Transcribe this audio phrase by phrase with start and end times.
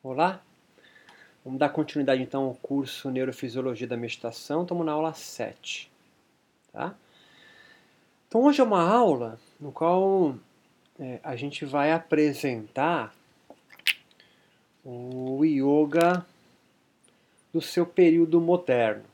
[0.00, 0.40] Olá,
[1.44, 5.90] vamos dar continuidade então ao curso Neurofisiologia da Meditação, estamos na aula 7.
[6.72, 6.94] Tá?
[8.28, 10.36] Então hoje é uma aula no qual
[11.00, 13.12] é, a gente vai apresentar
[14.84, 16.24] o yoga
[17.52, 19.04] do seu período moderno.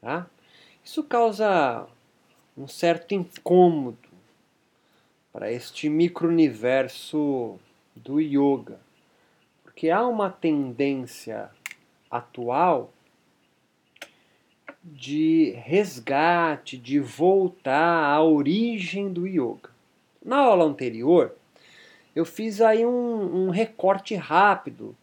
[0.00, 0.26] Tá?
[0.82, 1.86] Isso causa
[2.56, 4.08] um certo incômodo
[5.30, 7.58] para este micro-universo
[7.94, 8.83] do yoga
[9.74, 11.50] porque há uma tendência
[12.08, 12.92] atual
[14.84, 19.70] de resgate, de voltar à origem do yoga.
[20.24, 21.34] Na aula anterior,
[22.14, 24.96] eu fiz aí um, um recorte rápido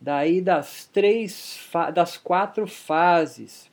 [0.00, 3.68] daí das três das quatro fases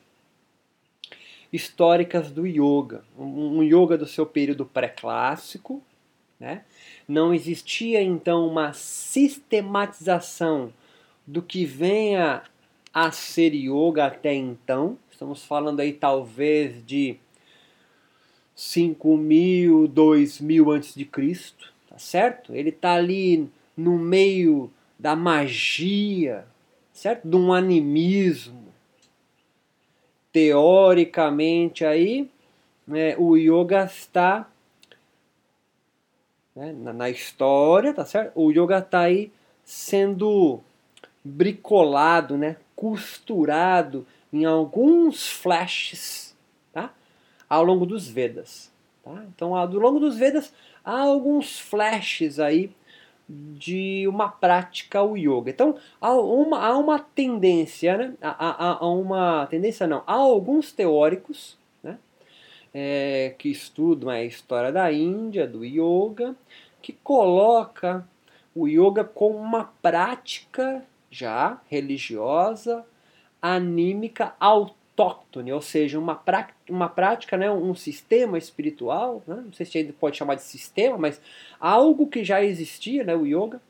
[1.52, 3.04] históricas do yoga.
[3.16, 5.80] Um, yoga do seu período pré-clássico,
[6.44, 6.62] né?
[7.08, 10.70] Não existia então uma sistematização
[11.26, 12.42] do que venha
[12.92, 14.98] a ser yoga até então.
[15.10, 17.16] Estamos falando aí talvez de
[18.54, 22.54] 5 mil, 2 mil antes de Cristo, tá certo?
[22.54, 26.46] Ele está ali no meio da magia,
[26.92, 27.26] certo?
[27.26, 28.62] De um animismo.
[30.30, 32.28] Teoricamente aí,
[32.86, 34.46] né, o yoga está
[36.54, 38.32] né, na, na, história, tá certo?
[38.34, 39.32] O yoga está aí
[39.64, 40.60] sendo
[41.24, 46.36] bricolado, né, costurado em alguns flashes,
[46.72, 46.92] tá?
[47.48, 48.70] Ao longo dos Vedas,
[49.02, 49.24] tá?
[49.34, 50.52] Então, ao longo dos Vedas
[50.84, 52.70] há alguns flashes aí
[53.28, 55.50] de uma prática o yoga.
[55.50, 58.14] Então, há uma, há uma tendência, né?
[58.20, 61.56] Há, há, há uma tendência não, há alguns teóricos
[62.74, 66.34] é, que estudam a história da Índia, do yoga,
[66.82, 68.06] que coloca
[68.52, 72.84] o yoga como uma prática já religiosa,
[73.40, 79.64] anímica, autóctone, ou seja, uma, pra, uma prática, né, um sistema espiritual, né, não sei
[79.64, 81.20] se ainda pode chamar de sistema, mas
[81.60, 83.60] algo que já existia, né, o yoga,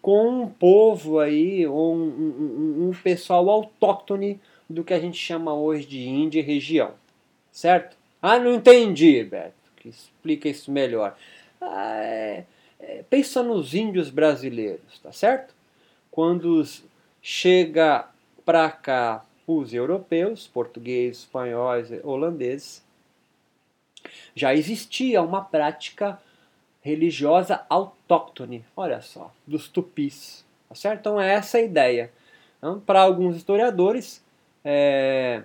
[0.00, 5.84] com um povo aí, um, um, um pessoal autóctone do que a gente chama hoje
[5.86, 6.92] de Índia e região.
[7.52, 7.96] Certo?
[8.22, 9.54] Ah, não entendi, Beto.
[9.76, 11.16] Que explica isso melhor.
[11.60, 12.44] Ah, é,
[12.78, 15.54] é, pensa nos índios brasileiros, tá certo?
[16.10, 16.62] Quando
[17.22, 18.08] chega
[18.44, 22.84] para cá os europeus, portugueses, espanhóis, holandeses,
[24.34, 26.18] já existia uma prática
[26.82, 31.00] religiosa autóctone, olha só, dos tupis, tá certo?
[31.00, 32.10] Então é essa a ideia.
[32.58, 34.22] Então, para alguns historiadores,
[34.64, 35.42] é,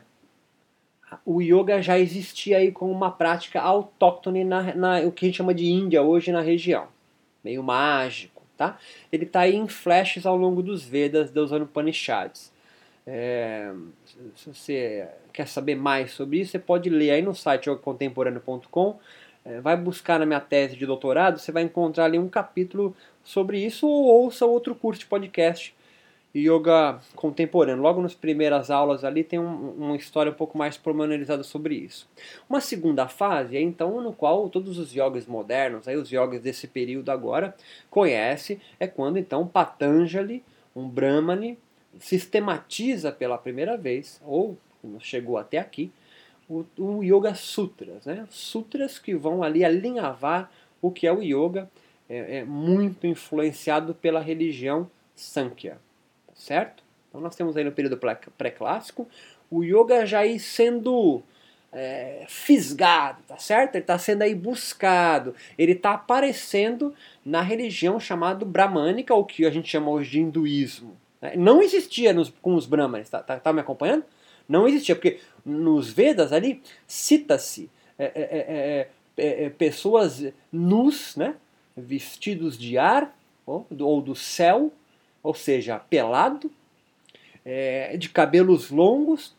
[1.25, 5.37] o yoga já existia aí como uma prática autóctone na, na o que a gente
[5.37, 6.87] chama de Índia hoje na região,
[7.43, 8.77] meio mágico, tá?
[9.11, 12.53] Ele está aí em flashes ao longo dos Vedas, dos Upanishads.
[13.07, 13.71] É,
[14.35, 18.99] se você quer saber mais sobre isso, você pode ler aí no site yogacontemporâneo.com.
[19.43, 23.63] É, vai buscar na minha tese de doutorado, você vai encontrar ali um capítulo sobre
[23.63, 25.75] isso ou ouça outro curso de podcast
[26.35, 27.81] yoga contemporâneo.
[27.81, 32.07] Logo nas primeiras aulas ali tem um, uma história um pouco mais pormenorizada sobre isso.
[32.49, 36.67] Uma segunda fase é então no qual todos os yogis modernos, aí os yogis desse
[36.67, 37.55] período agora,
[37.89, 40.43] conhece, é quando então Patanjali,
[40.75, 41.57] um Brahmani,
[41.97, 44.57] sistematiza pela primeira vez, ou
[44.99, 45.89] chegou até aqui,
[46.49, 48.27] o, o Yoga Sutras, né?
[48.29, 50.51] Sutras que vão ali alinhavar
[50.81, 51.71] o que é o yoga,
[52.07, 55.79] é, é muito influenciado pela religião Sankhya
[56.35, 56.83] certo?
[57.09, 57.97] Então nós temos aí no período
[58.37, 59.07] pré-clássico
[59.49, 61.23] o yoga já aí sendo
[61.71, 63.75] é, fisgado, tá certo?
[63.75, 66.93] Ele está sendo aí buscado, ele está aparecendo
[67.23, 70.95] na religião chamada brahmânica, ou que a gente chama hoje de hinduísmo.
[71.21, 71.33] Né?
[71.35, 74.05] Não existia nos, com os brahmanes, tá, tá, tá, me acompanhando?
[74.47, 78.87] Não existia, porque nos Vedas ali cita-se é é, é,
[79.17, 81.35] é, é, pessoas nus, né?
[81.75, 83.13] vestidos de ar
[83.45, 84.71] ou, ou do céu,
[85.25, 86.51] ou seja, pelado,
[87.43, 89.35] é, de cabelos longos,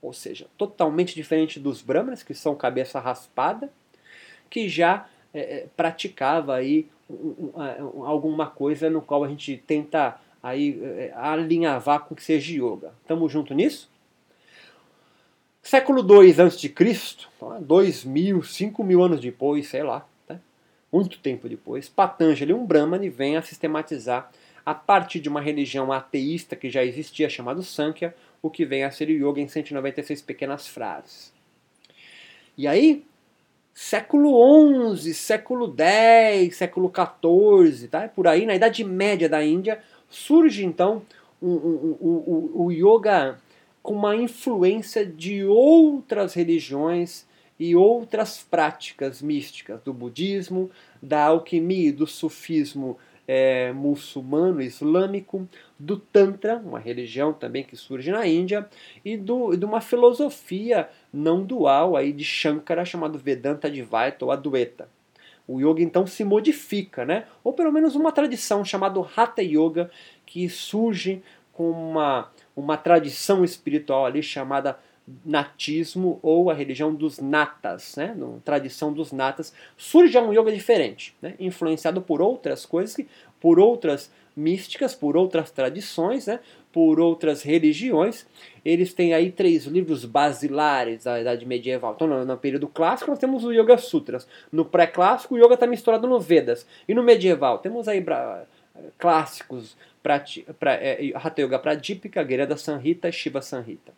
[0.00, 3.68] ou seja, totalmente diferente dos brahmanas, que são cabeça raspada,
[4.48, 6.88] que já é, é praticava aí
[8.06, 12.94] alguma coisa no qual a gente tenta aí é, alinhavar com que seja yoga.
[13.02, 13.90] Estamos junto nisso?
[15.60, 16.72] Século II a.C.,
[17.36, 20.38] então, dois mil, cinco mil anos depois, sei lá, tá?
[20.92, 24.30] muito tempo depois, Patanjali, um Brahmani, vem a sistematizar
[24.64, 28.90] a partir de uma religião ateísta que já existia, chamado Sankhya, o que vem a
[28.90, 31.32] ser o yoga em 196 pequenas frases.
[32.56, 33.04] E aí,
[33.72, 38.08] século XI, século X, século XIV, tá?
[38.08, 41.02] por aí, na Idade Média da Índia, surge então
[41.40, 43.38] o yoga
[43.82, 47.26] com uma influência de outras religiões
[47.58, 50.70] e outras práticas místicas, do budismo,
[51.02, 55.48] da alquimia e do sufismo é, muçulmano, islâmico,
[55.78, 58.68] do Tantra, uma religião também que surge na Índia,
[59.04, 64.88] e do, de uma filosofia não dual aí de Shankara chamado Vedanta Advaita ou Adwaita.
[65.46, 67.26] O yoga então se modifica, né?
[67.42, 69.90] ou pelo menos uma tradição chamada Hatha Yoga
[70.24, 71.22] que surge
[71.52, 74.78] com uma, uma tradição espiritual ali chamada
[75.24, 78.14] natismo ou a religião dos natas, né?
[78.16, 81.34] No, tradição dos natas, surge um yoga diferente, né?
[81.38, 82.96] influenciado por outras coisas,
[83.40, 86.40] por outras místicas, por outras tradições, né?
[86.72, 88.26] por outras religiões.
[88.64, 91.92] Eles têm aí três livros basilares da Idade Medieval.
[91.94, 94.26] Então, no, no período clássico, nós temos o Yoga Sutras.
[94.50, 96.66] No pré-clássico, o Yoga está misturado no Vedas.
[96.88, 98.04] E no medieval, temos aí
[98.98, 100.24] clássicos, pra,
[100.58, 103.92] pra, é, Hatha Yoga Pradipika, Gerada Sanhita Shiva Sanhita.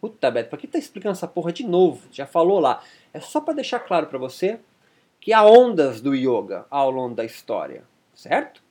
[0.00, 2.06] Puta, Beto, pra que tá explicando essa porra de novo?
[2.12, 2.82] Já falou lá.
[3.12, 4.60] É só para deixar claro para você
[5.20, 7.82] que há ondas do yoga ao longo da história,
[8.14, 8.62] certo?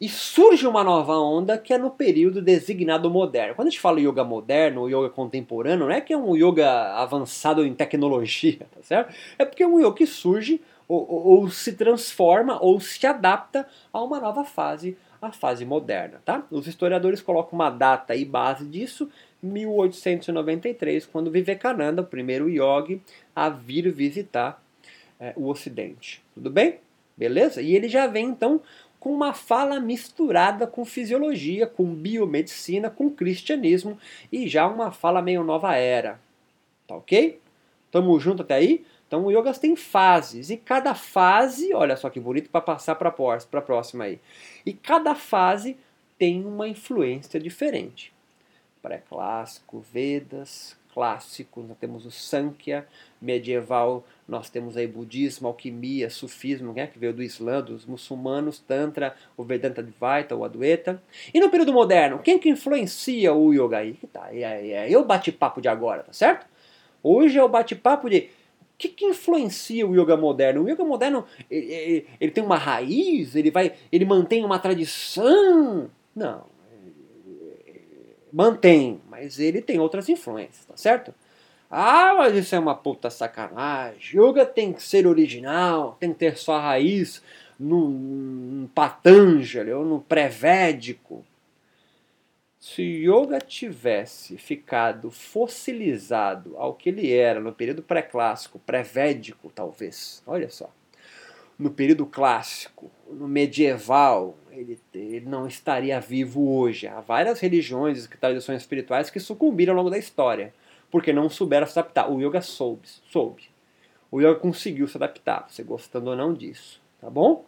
[0.00, 3.54] E surge uma nova onda que é no período designado moderno.
[3.54, 7.66] Quando a gente fala yoga moderno yoga contemporâneo, não é que é um yoga avançado
[7.66, 9.14] em tecnologia, tá certo?
[9.38, 13.68] É porque é um yoga que surge ou, ou, ou se transforma ou se adapta
[13.92, 16.46] a uma nova fase, a fase moderna, tá?
[16.50, 19.10] Os historiadores colocam uma data e base disso
[19.42, 23.00] 1893, quando Vivekananda, o primeiro yogi,
[23.34, 24.62] a vir visitar
[25.18, 26.22] é, o Ocidente.
[26.34, 26.78] Tudo bem?
[27.16, 27.60] Beleza?
[27.60, 28.60] E ele já vem então
[28.98, 33.98] com uma fala misturada com fisiologia, com biomedicina, com cristianismo
[34.30, 36.20] e já uma fala meio nova era.
[36.86, 37.40] Tá ok?
[37.90, 38.84] Tamo junto até aí?
[39.06, 43.08] Então o yoga tem fases e cada fase, olha só que bonito para passar para
[43.08, 44.20] a próxima aí.
[44.64, 45.76] E cada fase
[46.18, 48.12] tem uma influência diferente
[48.82, 52.86] pré-clássico, Vedas, clássico, nós temos o Sankhya,
[53.20, 59.14] medieval, nós temos aí budismo, alquimia, sufismo, né, que veio do Islã, dos muçulmanos, Tantra,
[59.36, 61.02] o Vedanta Advaita, o Adwaita.
[61.32, 63.94] E no período moderno, quem que influencia o yoga aí?
[64.12, 66.46] Tá, é, é, é o bate-papo de agora, tá certo?
[67.02, 68.28] Hoje é o bate-papo de
[68.74, 70.64] o que, que influencia o yoga moderno?
[70.64, 75.90] O yoga moderno ele, ele, ele tem uma raiz, ele vai, ele mantém uma tradição?
[76.16, 76.44] Não,
[78.32, 81.14] mantém, mas ele tem outras influências, tá certo?
[81.70, 84.20] Ah, mas isso é uma puta sacanagem.
[84.20, 87.22] Yoga tem que ser original, tem que ter sua raiz
[87.58, 91.24] no, no Patanjali ou no pré-védico.
[92.58, 100.50] Se yoga tivesse ficado fossilizado ao que ele era no período pré-clássico, pré-védico talvez, olha
[100.50, 100.70] só,
[101.58, 106.86] no período clássico, no medieval, ele, ele, não estaria vivo hoje.
[106.86, 110.52] Há várias religiões e tradições espirituais que sucumbiram ao longo da história,
[110.90, 112.10] porque não souberam se adaptar.
[112.10, 113.44] O yoga soube, soube.
[114.10, 117.44] O yoga conseguiu se adaptar, você gostando ou não disso, tá bom?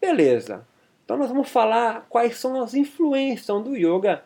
[0.00, 0.66] Beleza.
[1.04, 4.24] Então nós vamos falar quais são as influências do yoga,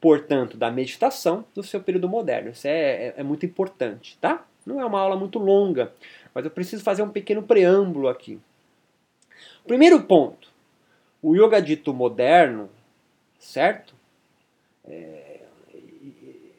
[0.00, 2.50] portanto, da meditação do seu período moderno.
[2.50, 4.44] Isso é, é, é muito importante, tá?
[4.64, 5.92] Não é uma aula muito longa,
[6.34, 8.40] mas eu preciso fazer um pequeno preâmbulo aqui.
[9.64, 10.48] Primeiro ponto:
[11.22, 12.68] o yoga dito moderno,
[13.38, 13.94] certo?
[14.84, 15.40] É,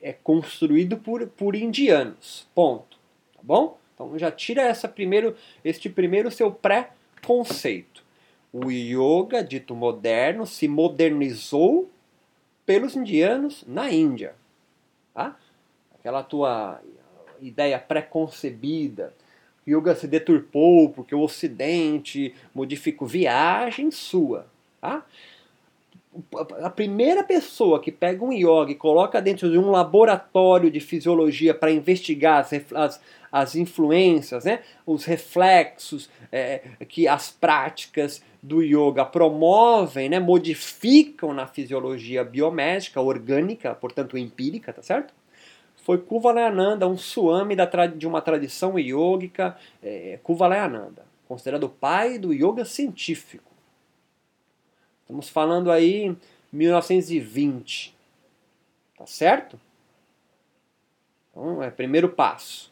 [0.01, 2.47] é construído por, por indianos.
[2.53, 2.97] Ponto.
[3.35, 3.77] Tá bom?
[3.93, 8.03] Então já tira essa primeiro, este primeiro seu pré-conceito.
[8.51, 11.89] O yoga dito moderno se modernizou
[12.65, 14.35] pelos indianos na Índia.
[15.13, 15.37] Tá?
[15.95, 16.81] Aquela tua
[17.41, 19.13] ideia pré-concebida
[19.67, 23.07] yoga se deturpou porque o Ocidente modificou.
[23.07, 24.47] Viagem sua.
[24.79, 25.03] Tá?
[26.61, 31.53] A primeira pessoa que pega um yoga e coloca dentro de um laboratório de fisiologia
[31.53, 34.61] para investigar as, as, as, influências, né?
[34.85, 40.19] os reflexos é, que as práticas do yoga promovem, né?
[40.19, 45.13] modificam na fisiologia biomédica, orgânica, portanto empírica, tá certo?
[45.87, 47.55] Foi Kuvalayananda, um suami
[47.95, 53.49] de uma tradição yógica, é, Kuvalayananda, considerado o pai do yoga científico.
[54.99, 56.13] Estamos falando aí
[56.51, 57.95] 1920,
[58.97, 59.57] tá certo?
[61.31, 62.69] Então, é primeiro passo.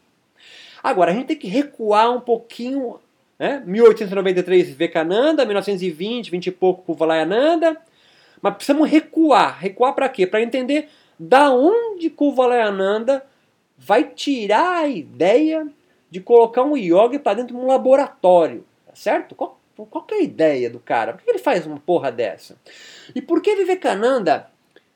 [0.84, 3.00] Agora, a gente tem que recuar um pouquinho,
[3.39, 3.63] né?
[3.65, 7.81] 1893 Vivekananda, 1920, 20 e pouco Kuvalayananda,
[8.41, 9.57] mas precisamos recuar.
[9.57, 10.27] Recuar para quê?
[10.27, 13.25] Para entender da onde Kuvalayananda
[13.77, 15.67] vai tirar a ideia
[16.10, 19.36] de colocar um yogi para dentro de um laboratório, tá certo?
[19.36, 21.13] Qual, qual é a ideia do cara?
[21.13, 22.57] Por que ele faz uma porra dessa?
[23.13, 24.48] E por que Vivekananda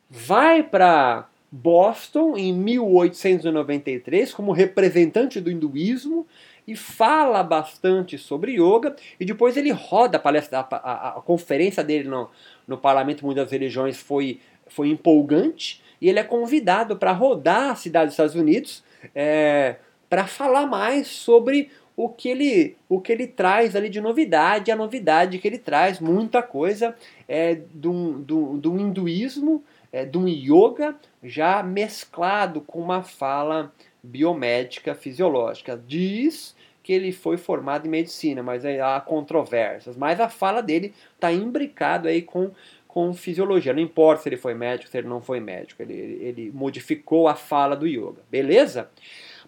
[0.09, 6.25] vai para Boston em 1893 como representante do hinduísmo
[6.67, 11.83] e fala bastante sobre yoga e depois ele roda a palestra, a, a, a conferência
[11.83, 12.29] dele no,
[12.67, 17.75] no Parlamento Mundial das Religiões foi, foi empolgante e ele é convidado para rodar a
[17.75, 19.77] cidade dos Estados Unidos é,
[20.09, 24.75] para falar mais sobre o que ele o que ele traz ali de novidade, a
[24.75, 26.95] novidade que ele traz, muita coisa
[27.27, 35.81] é, do, do, do hinduísmo, é, do yoga já mesclado com uma fala biomédica fisiológica.
[35.85, 39.95] Diz que ele foi formado em medicina, mas há controvérsias.
[39.95, 42.51] Mas a fala dele está imbricado aí com,
[42.89, 43.71] com fisiologia.
[43.71, 45.81] Não importa se ele foi médico, se ele não foi médico.
[45.81, 48.23] Ele, ele modificou a fala do yoga.
[48.31, 48.89] Beleza?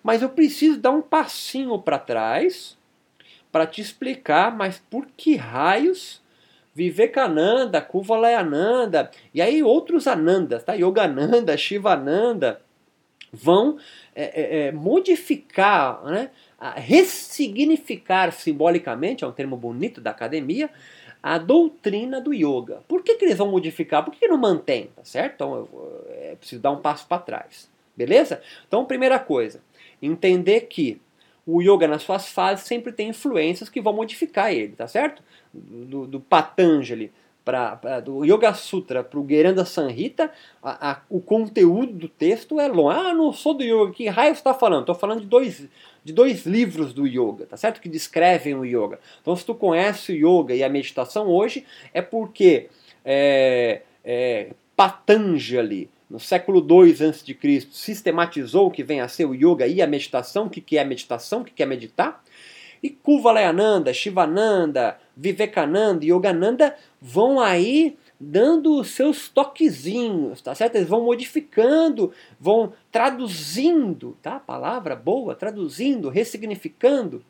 [0.04, 2.78] Mas eu preciso dar um passinho para trás
[3.52, 6.22] para te explicar, mas por que raios
[6.74, 10.74] Vivekananda, Kuvalayananda e aí outros Anandas, tá?
[10.74, 12.62] Yogananda, Shivananda
[13.34, 13.78] vão
[14.16, 16.30] é, é, é modificar né,
[16.76, 20.70] ressignificar simbolicamente, é um termo bonito da academia,
[21.22, 22.84] a doutrina do yoga.
[22.88, 24.04] Por que, que eles vão modificar?
[24.04, 24.90] Por que, que não mantém?
[24.96, 25.34] Tá certo?
[25.36, 27.70] Então eu, é preciso dar um passo para trás.
[27.96, 28.42] Beleza?
[28.68, 29.62] Então, primeira coisa,
[30.02, 31.00] entender que
[31.46, 35.22] o yoga nas suas fases sempre tem influências que vão modificar ele, tá certo?
[35.54, 37.12] Do, do Patanjali
[37.44, 40.32] pra, do Yoga Sutra para o Geranda Sanhita,
[40.62, 42.90] a, a, o conteúdo do texto é longo.
[42.90, 44.82] Ah, não sou do yoga, que raio está falando?
[44.82, 45.68] Estou falando de dois,
[46.04, 47.82] de dois livros do yoga, tá certo?
[47.82, 49.00] Que descrevem o yoga.
[49.22, 52.70] Então, se tu conhece o yoga e a meditação hoje, é porque
[53.04, 59.66] é, é, Patanjali, no século II a.C., sistematizou o que vem a ser o yoga
[59.66, 62.24] e a meditação, o que é meditação, o que é meditar.
[62.82, 70.76] E Kuvalayananda, Shivananda, Vivekananda e Yogananda vão aí dando os seus toquezinhos, tá certo?
[70.76, 74.40] Eles vão modificando, vão traduzindo, tá?
[74.40, 77.24] Palavra boa, traduzindo, ressignificando,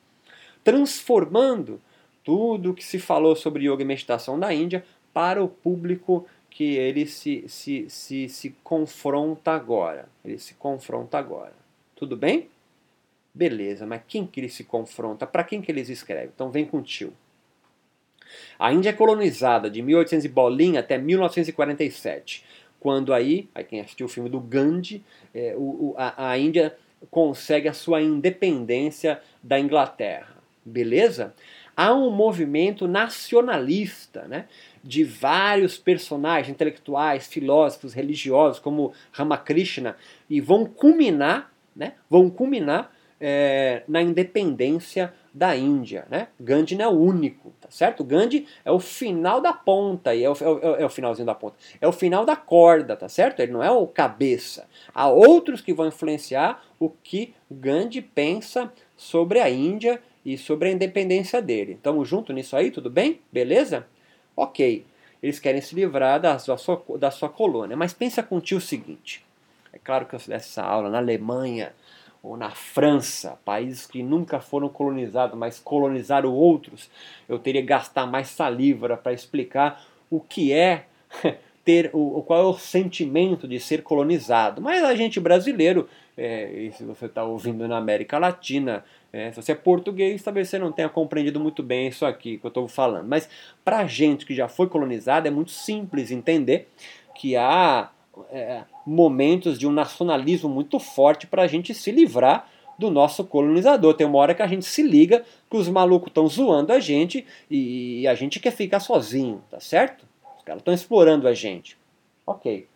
[0.63, 1.79] transformando
[2.23, 7.05] tudo que se falou sobre yoga e meditação da Índia para o público que ele
[7.07, 10.09] se, se, se, se confronta agora.
[10.23, 11.53] Ele se confronta agora.
[11.95, 12.49] Tudo bem?
[13.33, 15.25] Beleza, mas quem que ele se confronta?
[15.25, 16.31] Para quem que eles escrevem?
[16.33, 17.13] Então vem com tio.
[18.57, 22.45] A Índia é colonizada de 1800 e bolinha até 1947,
[22.79, 26.75] quando aí, aí quem assistiu o filme do Gandhi, é, o, a, a Índia
[27.09, 30.37] consegue a sua independência da Inglaterra.
[30.63, 31.33] Beleza?
[31.75, 34.45] Há um movimento nacionalista, né?
[34.83, 39.95] de vários personagens intelectuais, filósofos, religiosos, como Ramakrishna,
[40.29, 42.91] e vão culminar, né, vão culminar
[43.21, 46.05] é, na independência da Índia.
[46.09, 46.27] Né?
[46.39, 48.03] Gandhi não é o único, tá certo?
[48.03, 51.55] Gandhi é o final da ponta, e é o, é, é o finalzinho da ponta,
[51.79, 53.39] é o final da corda, tá certo?
[53.39, 54.67] Ele não é o cabeça.
[54.93, 60.71] Há outros que vão influenciar o que Gandhi pensa sobre a Índia e sobre a
[60.71, 61.73] independência dele.
[61.73, 63.21] Estamos juntos nisso aí, tudo bem?
[63.31, 63.85] Beleza?
[64.35, 64.85] Ok.
[65.21, 66.57] Eles querem se livrar da sua,
[66.97, 67.77] da sua colônia.
[67.77, 69.23] Mas pensa contigo o seguinte.
[69.73, 71.73] É claro que eu desse essa aula na Alemanha,
[72.23, 76.89] ou na França, países que nunca foram colonizados, mas colonizaram outros,
[77.27, 80.85] eu teria que gastar mais saliva para explicar o que é
[81.65, 84.61] ter o qual é o sentimento de ser colonizado.
[84.61, 85.87] Mas a gente brasileiro,
[86.17, 90.49] é, e se você está ouvindo na América Latina, é, se você é português, talvez
[90.49, 93.07] você não tenha compreendido muito bem isso aqui que eu estou falando.
[93.07, 93.29] Mas
[93.63, 96.67] para gente que já foi colonizado, é muito simples entender
[97.15, 97.89] que há
[98.31, 103.93] é, momentos de um nacionalismo muito forte para a gente se livrar do nosso colonizador.
[103.93, 107.25] Tem uma hora que a gente se liga que os malucos estão zoando a gente
[107.49, 110.05] e a gente quer ficar sozinho, tá certo?
[110.37, 111.77] Os caras estão explorando a gente.
[112.25, 112.67] Ok.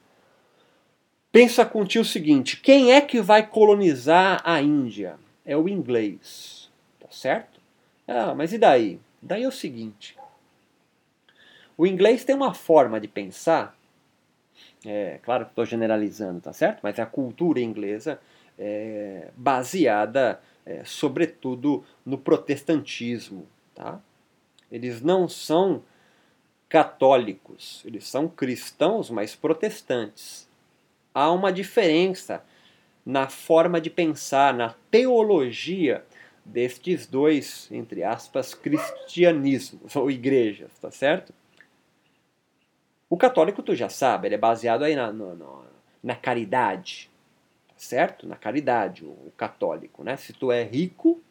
[1.31, 5.17] Pensa contigo o seguinte: quem é que vai colonizar a Índia?
[5.45, 7.59] É o inglês, tá certo?
[8.07, 8.99] Ah, mas e daí?
[9.21, 10.15] Daí é o seguinte:
[11.77, 13.74] o inglês tem uma forma de pensar
[14.85, 16.79] é, claro que estou generalizando, tá certo?
[16.83, 18.19] Mas a cultura inglesa
[18.57, 23.99] é baseada, é, sobretudo, no protestantismo, tá?
[24.71, 25.83] Eles não são
[26.69, 30.47] católicos, eles são cristãos, mas protestantes.
[31.13, 32.43] Há uma diferença
[33.05, 36.03] na forma de pensar, na teologia
[36.43, 41.33] destes dois, entre aspas, cristianismos ou igrejas, tá certo?
[43.15, 45.63] O católico, tu já sabe, ele é baseado aí na, no,
[46.03, 47.09] na caridade,
[47.77, 48.27] certo?
[48.27, 50.17] Na caridade, o, o, católico, né?
[50.17, 51.21] Se tu é rico,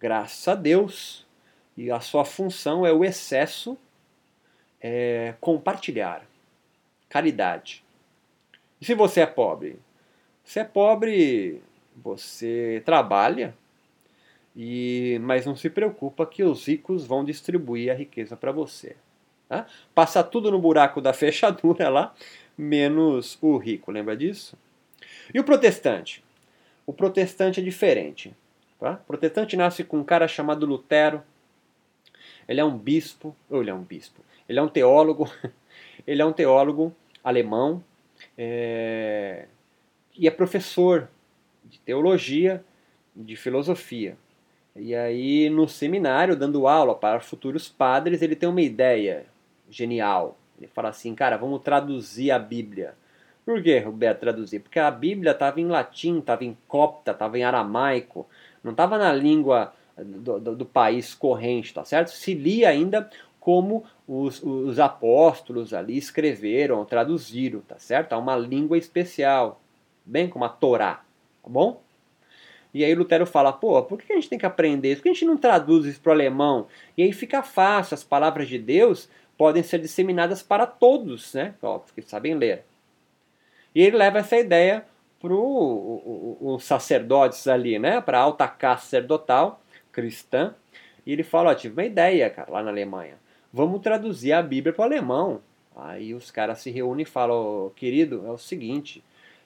[0.00, 1.26] graças a Deus,
[1.76, 3.76] e a sua função é o excesso
[4.80, 6.24] é, compartilhar,
[7.10, 7.84] caridade.
[8.80, 9.78] E se você é pobre?
[10.42, 11.62] Você é pobre,
[11.94, 13.54] você trabalha,
[14.56, 18.96] e mas não se preocupa que os ricos vão distribuir a riqueza para você.
[19.54, 19.66] Tá?
[19.94, 22.12] Passa tudo no buraco da fechadura lá,
[22.58, 24.58] menos o rico, lembra disso?
[25.32, 26.24] E o protestante?
[26.84, 28.34] O protestante é diferente.
[28.80, 28.94] Tá?
[28.94, 31.22] O protestante nasce com um cara chamado Lutero.
[32.48, 35.30] Ele é um bispo, ou ele é um bispo, ele é um teólogo,
[36.06, 37.82] ele é um teólogo alemão
[38.36, 39.46] é,
[40.14, 41.08] e é professor
[41.64, 42.62] de teologia,
[43.16, 44.16] de filosofia.
[44.76, 49.26] E aí, no seminário, dando aula para futuros padres, ele tem uma ideia
[49.70, 50.36] genial.
[50.58, 52.94] Ele fala assim, cara, vamos traduzir a Bíblia.
[53.44, 54.60] Por que, Roberto, traduzir?
[54.60, 58.26] Porque a Bíblia estava em latim, estava em copta, estava em aramaico,
[58.62, 62.08] não estava na língua do, do, do, país corrente, tá certo?
[62.08, 68.14] Se lia ainda como os, os apóstolos ali escreveram, traduziram, tá certo?
[68.14, 69.60] É uma língua especial,
[70.04, 71.04] bem como a Torá,
[71.42, 71.82] tá bom?
[72.72, 74.96] E aí Lutero fala, pô, por que a gente tem que aprender isso?
[74.96, 76.66] Por que a gente não traduz isso para o alemão?
[76.96, 81.54] E aí fica fácil, as palavras de Deus podem ser disseminadas para todos, né?
[81.62, 82.64] Óbvio que sabem ler.
[83.74, 84.84] E ele leva essa ideia
[85.20, 88.00] para os sacerdotes ali, né?
[88.00, 89.60] Para a alta casta sacerdotal
[89.90, 90.54] cristã.
[91.06, 93.14] E ele fala, ó, tive uma ideia, cara, lá na Alemanha.
[93.52, 95.40] Vamos traduzir a Bíblia para o alemão.
[95.76, 99.02] Aí os caras se reúnem e falam, querido, é o seguinte,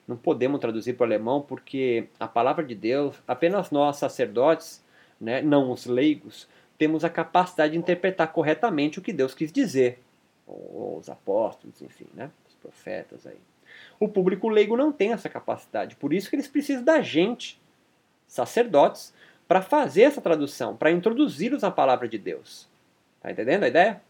[0.07, 4.83] não podemos traduzir para o alemão porque a palavra de Deus, apenas nós sacerdotes,
[5.19, 6.47] né, não os leigos,
[6.79, 9.99] temos a capacidade de interpretar corretamente o que Deus quis dizer.
[10.47, 13.37] Ou, os apóstolos, enfim, né, os profetas aí.
[13.99, 17.61] O público leigo não tem essa capacidade, por isso que eles precisam da gente,
[18.25, 19.13] sacerdotes,
[19.47, 22.67] para fazer essa tradução, para introduzi-los na palavra de Deus.
[23.21, 24.01] Tá entendendo a ideia?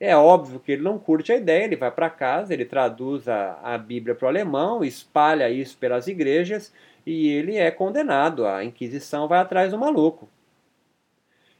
[0.00, 3.58] É óbvio que ele não curte a ideia, ele vai para casa, ele traduz a,
[3.62, 6.72] a Bíblia para o alemão, espalha isso pelas igrejas
[7.06, 8.46] e ele é condenado.
[8.46, 10.28] A Inquisição vai atrás do maluco.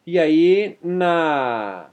[0.07, 1.91] E aí, na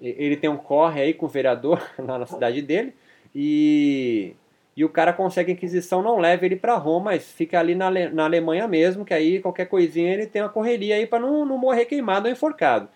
[0.00, 2.92] ele tem um corre aí com o vereador lá na cidade dele
[3.34, 4.34] e,
[4.76, 7.90] e o cara consegue a Inquisição, não leva ele para Roma, mas fica ali na,
[7.90, 11.56] na Alemanha mesmo, que aí qualquer coisinha ele tem uma correria aí para não, não
[11.56, 12.88] morrer queimado ou enforcado.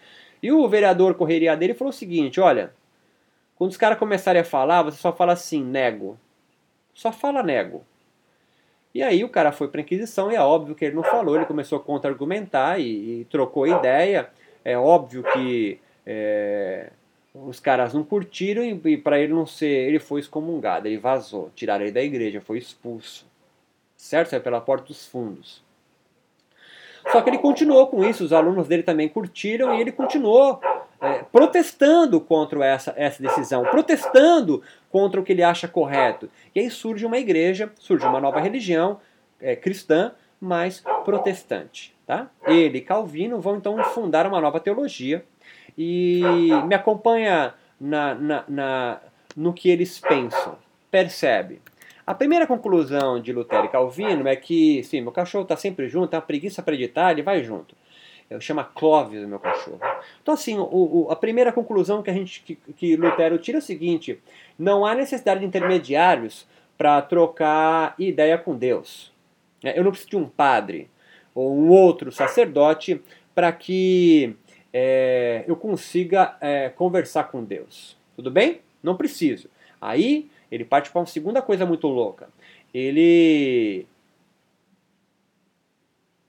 [0.43, 2.73] E o vereador correria dele falou o seguinte: olha,
[3.57, 6.19] quando os caras começarem a falar, você só fala assim, nego.
[6.93, 7.85] Só fala nego.
[8.95, 11.37] E aí o cara foi para a Inquisição e é óbvio que ele não falou,
[11.37, 14.31] ele começou a contra-argumentar e, e, trocou ideia.
[14.69, 16.91] É óbvio que é,
[17.33, 21.53] os caras não curtiram e, e para ele não ser, ele foi excomungado, ele vazou,
[21.55, 23.25] tiraram ele da igreja, foi expulso.
[23.97, 24.31] Certo?
[24.31, 25.63] Saiu pela porta dos fundos.
[27.13, 30.61] Só que ele continuou com isso, os alunos dele também curtiram e ele continuou
[31.01, 36.29] é, protestando contra essa, essa decisão, protestando contra o que ele acha correto.
[36.53, 38.99] E aí surge uma igreja, surge uma nova religião
[39.41, 41.95] é, cristã, mas protestante.
[42.07, 42.31] Tá?
[42.47, 45.25] Ele e Calvino vão então fundar uma nova teologia
[45.77, 46.23] e
[46.67, 49.01] me acompanha na, na, na
[49.37, 50.57] no que eles pensam.
[50.91, 51.61] Percebe?
[52.07, 56.09] A primeira conclusão de Lutero e Calvino é que, sim, meu cachorro está sempre junto,
[56.09, 57.75] tem uma preguiça para editar, ele vai junto.
[58.31, 59.81] Eu chamo Clóvis o meu cachorro.
[60.23, 63.61] Então, assim, o, o, a primeira conclusão que, a gente, que, que Lutero tira é
[63.61, 64.21] o seguinte:
[64.59, 66.47] não há necessidade de intermediários
[66.79, 69.13] para trocar ideia com Deus.
[69.67, 70.89] É, eu não preciso de um padre
[71.35, 73.01] ou um outro sacerdote
[73.35, 74.37] para que
[74.73, 77.97] é, eu consiga é, conversar com Deus.
[78.15, 78.61] Tudo bem?
[78.83, 79.51] Não preciso.
[79.81, 82.29] Aí ele parte para uma segunda coisa muito louca.
[82.73, 83.87] Ele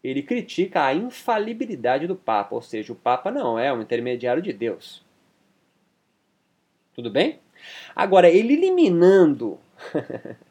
[0.03, 4.53] ele critica a infalibilidade do Papa, ou seja, o Papa não é um intermediário de
[4.53, 5.03] Deus.
[6.93, 7.39] Tudo bem?
[7.95, 9.59] Agora, ele eliminando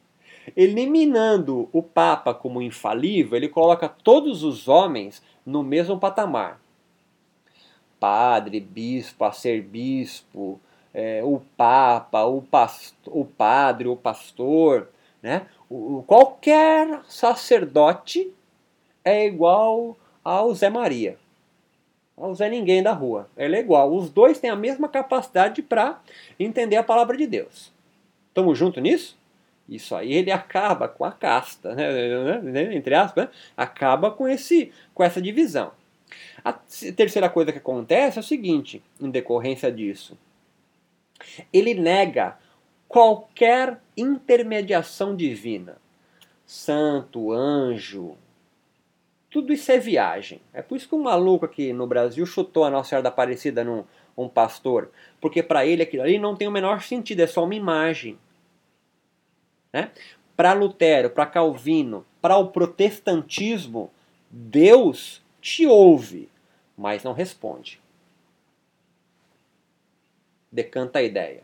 [0.57, 6.61] eliminando o Papa como infalível, ele coloca todos os homens no mesmo patamar.
[7.99, 10.61] Padre, bispo, arcebispo,
[10.93, 14.89] é, o Papa, o, pastor, o padre, o pastor,
[15.23, 15.47] né?
[15.69, 18.33] O, qualquer sacerdote
[19.05, 21.19] é igual ao Zé Maria.
[22.17, 23.29] Ao Zé Ninguém da rua.
[23.37, 23.93] Ele é igual.
[23.93, 26.01] Os dois têm a mesma capacidade para
[26.41, 27.73] entender a palavra de Deus.
[28.29, 29.17] Estamos juntos nisso?
[29.69, 32.39] Isso aí ele acaba com a casta, né?
[32.41, 32.75] né?
[32.75, 33.31] entre aspas, né?
[33.57, 35.73] acaba com, esse, com essa divisão.
[36.45, 40.17] A terceira coisa que acontece é o seguinte, em decorrência disso.
[41.53, 42.39] Ele nega
[42.87, 45.79] qualquer intermediação divina.
[46.47, 48.17] Santo, anjo,
[49.29, 50.41] tudo isso é viagem.
[50.53, 53.65] É por isso que um maluco aqui no Brasil chutou a Nossa Senhora da Aparecida
[53.65, 53.85] num
[54.17, 57.55] um pastor, porque para ele aquilo ali não tem o menor sentido, é só uma
[57.55, 58.19] imagem.
[59.77, 59.91] Né?
[60.35, 63.91] Para Lutero, para Calvino, para o protestantismo,
[64.31, 66.31] Deus te ouve,
[66.75, 67.79] mas não responde.
[70.51, 71.43] Decanta a ideia.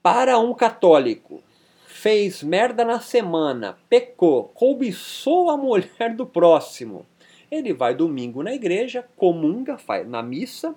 [0.00, 1.42] Para um católico,
[1.88, 7.04] fez merda na semana, pecou, cobiçou a mulher do próximo.
[7.50, 10.72] Ele vai domingo na igreja, comunga, faz na missa,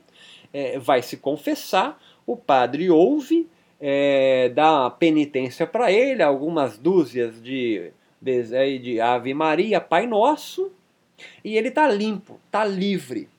[0.52, 3.48] é, vai se confessar, o padre ouve,
[3.80, 10.72] é, dá penitência para ele, algumas dúzias de, de, de Ave Maria, Pai Nosso,
[11.44, 13.30] e ele está limpo, está livre,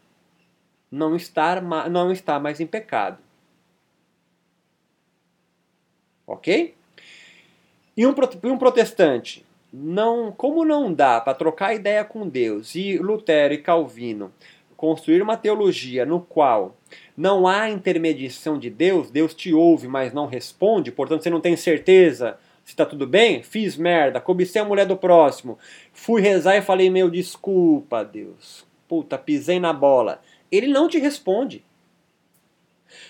[0.90, 3.18] não está, não está mais em pecado.
[6.26, 6.74] Ok?
[7.96, 13.55] E um, um protestante, não, como não dá para trocar ideia com Deus e Lutero
[13.55, 14.33] e Calvino
[14.76, 16.74] construir uma teologia no qual
[17.20, 21.54] não há intermediação de Deus, Deus te ouve, mas não responde, portanto você não tem
[21.54, 25.59] certeza se está tudo bem, fiz merda, cobicei a mulher do próximo,
[25.92, 30.22] fui rezar e falei, meu, desculpa, Deus, puta, pisei na bola.
[30.50, 31.62] Ele não te responde.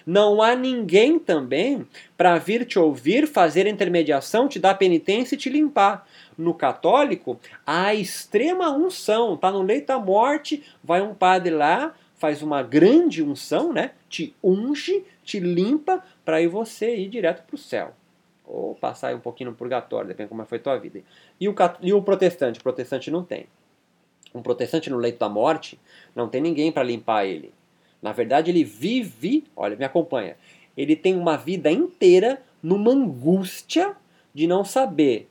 [0.05, 5.49] Não há ninguém também para vir te ouvir, fazer intermediação, te dar penitência e te
[5.49, 6.05] limpar.
[6.37, 12.42] No católico, há extrema unção, tá no leito da morte, vai um padre lá, faz
[12.42, 13.92] uma grande unção, né?
[14.11, 17.94] Te unge, te limpa para aí você ir direto para o céu.
[18.44, 21.01] Ou passar um pouquinho no purgatório, depende de como foi a tua vida.
[21.40, 22.61] E o, e o protestante?
[22.61, 23.46] O protestante não tem.
[24.35, 25.81] Um protestante no leito da morte,
[26.14, 27.55] não tem ninguém para limpar ele.
[28.03, 30.37] Na verdade, ele vive, olha, me acompanha,
[30.77, 33.96] ele tem uma vida inteira numa angústia
[34.35, 35.29] de não saber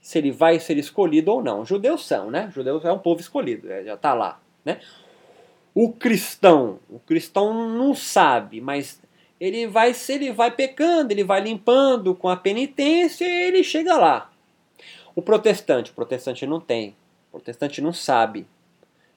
[0.00, 1.64] se ele vai ser escolhido ou não.
[1.64, 2.50] Judeus são, né?
[2.54, 4.80] Judeus é um povo escolhido, é, já está lá, né?
[5.74, 9.02] O cristão, o cristão não sabe, mas
[9.40, 13.96] ele vai, se ele vai pecando, ele vai limpando com a penitência, e ele chega
[13.96, 14.30] lá.
[15.16, 16.90] O protestante, o protestante não tem,
[17.28, 18.46] o protestante não sabe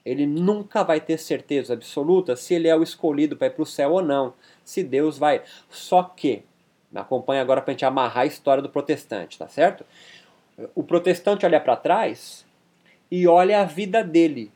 [0.07, 3.65] ele nunca vai ter certeza absoluta se ele é o escolhido para ir para o
[3.65, 5.43] céu ou não, se Deus vai.
[5.69, 6.43] Só que,
[6.89, 9.85] me acompanha agora para a gente amarrar a história do protestante, tá certo?
[10.73, 12.45] O protestante olha para trás
[13.11, 14.49] e olha a vida dele.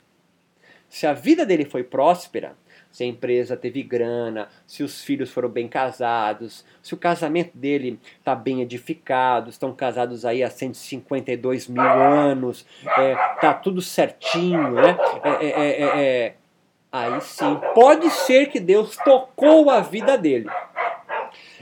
[0.92, 2.54] Se a vida dele foi próspera,
[2.92, 7.98] se a empresa teve grana, se os filhos foram bem casados, se o casamento dele
[8.20, 12.66] está bem edificado, estão casados aí há 152 mil anos,
[12.98, 14.98] é, tá tudo certinho, né?
[15.24, 16.36] É, é, é, é,
[16.92, 20.50] aí sim, pode ser que Deus tocou a vida dele.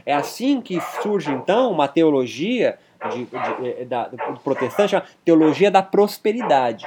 [0.08, 2.80] É assim que surge então uma teologia
[3.12, 6.84] de, de, da, do protestante, a teologia da prosperidade.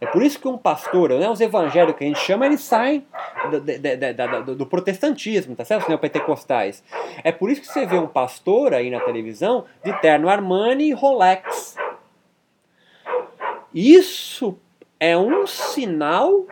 [0.00, 3.04] É por isso que um pastor, né, os evangélicos que a gente chama, eles saem
[3.50, 5.82] do, do, do, protestantismo, tá certo?
[5.82, 6.84] Os neopentecostais.
[7.24, 10.92] É por isso que você vê um pastor aí na televisão de terno Armani e
[10.92, 11.76] Rolex.
[13.74, 14.56] Isso
[15.00, 16.46] é um sinal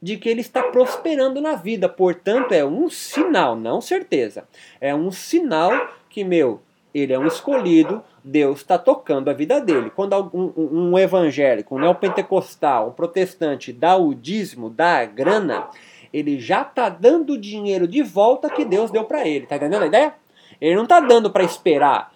[0.00, 1.88] de que ele está prosperando na vida.
[1.88, 4.46] Portanto, é um sinal, não certeza.
[4.80, 6.62] É um sinal que, meu,
[6.94, 9.90] ele é um escolhido, Deus está tocando a vida dele.
[9.90, 15.68] Quando um, um, evangélico, um neopentecostal, um protestante dá o dízimo, dá a grana,
[16.10, 19.46] ele já está dando o dinheiro de volta que Deus deu para ele.
[19.46, 20.14] Tá entendendo a ideia?
[20.58, 22.14] Ele não está dando para esperar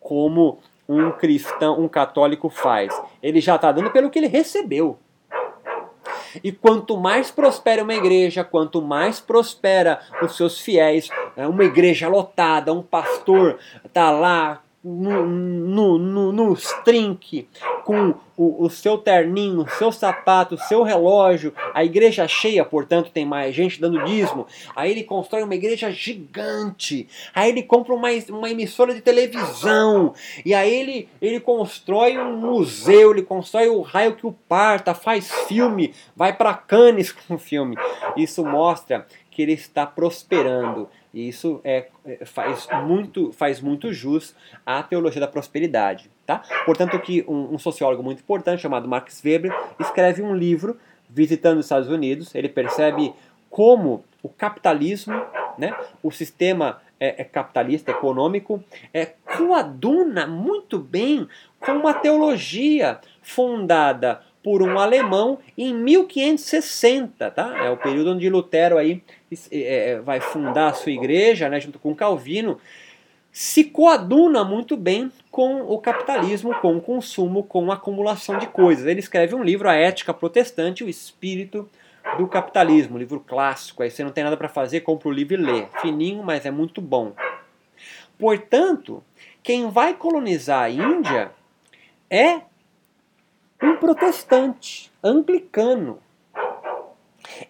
[0.00, 2.98] como um cristão, um católico faz.
[3.22, 4.98] Ele já está dando pelo que ele recebeu.
[6.42, 12.08] E quanto mais prospera uma igreja, quanto mais prospera os seus fiéis, é uma igreja
[12.08, 17.46] lotada, um pastor está lá no, no, no, no drink,
[17.84, 23.10] com o, o seu terninho, o seu sapato, o seu relógio, a igreja cheia, portanto,
[23.10, 24.46] tem mais gente dando dízimo.
[24.74, 27.06] Aí ele constrói uma igreja gigante.
[27.34, 30.14] Aí ele compra uma, uma emissora de televisão.
[30.46, 35.30] E aí ele, ele constrói um museu, ele constrói o raio que o parta, faz
[35.46, 37.76] filme, vai para Cannes com o filme.
[38.16, 40.88] Isso mostra que ele está prosperando.
[41.12, 46.10] E isso é, é, faz, muito, faz muito jus à teologia da prosperidade.
[46.24, 46.42] Tá?
[46.64, 51.66] Portanto, que um, um sociólogo muito importante chamado Max Weber escreve um livro visitando os
[51.66, 52.34] Estados Unidos.
[52.34, 53.12] Ele percebe
[53.48, 55.20] como o capitalismo,
[55.58, 61.26] né, o sistema é, é capitalista econômico, é, coaduna muito bem
[61.58, 67.64] com uma teologia fundada por um alemão em 1560, tá?
[67.64, 69.02] É o período onde Lutero aí
[69.50, 72.58] é, é, vai fundar a sua igreja, né, junto com Calvino.
[73.30, 78.86] se coaduna muito bem com o capitalismo, com o consumo, com a acumulação de coisas.
[78.86, 81.68] Ele escreve um livro, A Ética Protestante, o Espírito
[82.16, 83.82] do Capitalismo, um livro clássico.
[83.82, 85.66] Aí você não tem nada para fazer, compra o livro e lê.
[85.80, 87.12] Fininho, mas é muito bom.
[88.18, 89.02] Portanto,
[89.42, 91.30] quem vai colonizar a Índia
[92.10, 92.40] é
[93.62, 95.98] um protestante, anglicano.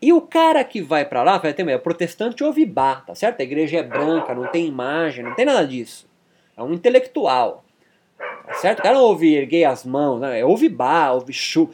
[0.01, 3.41] E o cara que vai para lá, vai ter é protestante ovibá, tá certo?
[3.41, 6.09] A igreja é branca, não tem imagem, não tem nada disso.
[6.57, 7.65] É um intelectual.
[8.47, 8.81] Tá certo?
[8.81, 10.41] O cara ouve erguer as mãos, né?
[10.41, 11.71] é ovibá, ouve chu.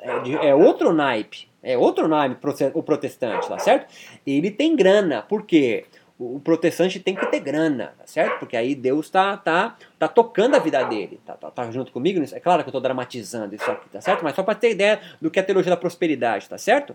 [0.00, 1.48] É, é outro naipe.
[1.62, 2.36] É outro naipe
[2.74, 3.92] o protestante, tá certo?
[4.26, 5.22] Ele tem grana.
[5.22, 5.84] Por quê?
[6.18, 8.40] O protestante tem que ter grana, tá certo?
[8.40, 11.20] Porque aí Deus tá, tá, tá tocando a vida dele.
[11.24, 12.20] Tá, tá, tá junto comigo?
[12.32, 14.24] É claro que eu estou dramatizando isso aqui, tá certo?
[14.24, 16.92] Mas só para ter ideia do que é a teologia da prosperidade, tá certo?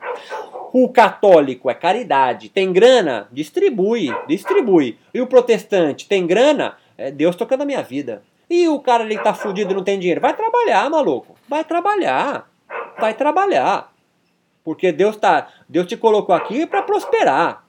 [0.73, 2.49] O católico é caridade.
[2.49, 3.29] Tem grana?
[3.31, 4.99] Distribui, distribui.
[5.13, 6.75] E o protestante tem grana?
[6.97, 8.23] É Deus tocando a minha vida.
[8.49, 10.19] E o cara ali que tá fudido e não tem dinheiro?
[10.19, 11.35] Vai trabalhar, maluco.
[11.47, 12.49] Vai trabalhar.
[12.99, 13.93] Vai trabalhar.
[14.65, 17.63] Porque Deus tá, Deus te colocou aqui para prosperar.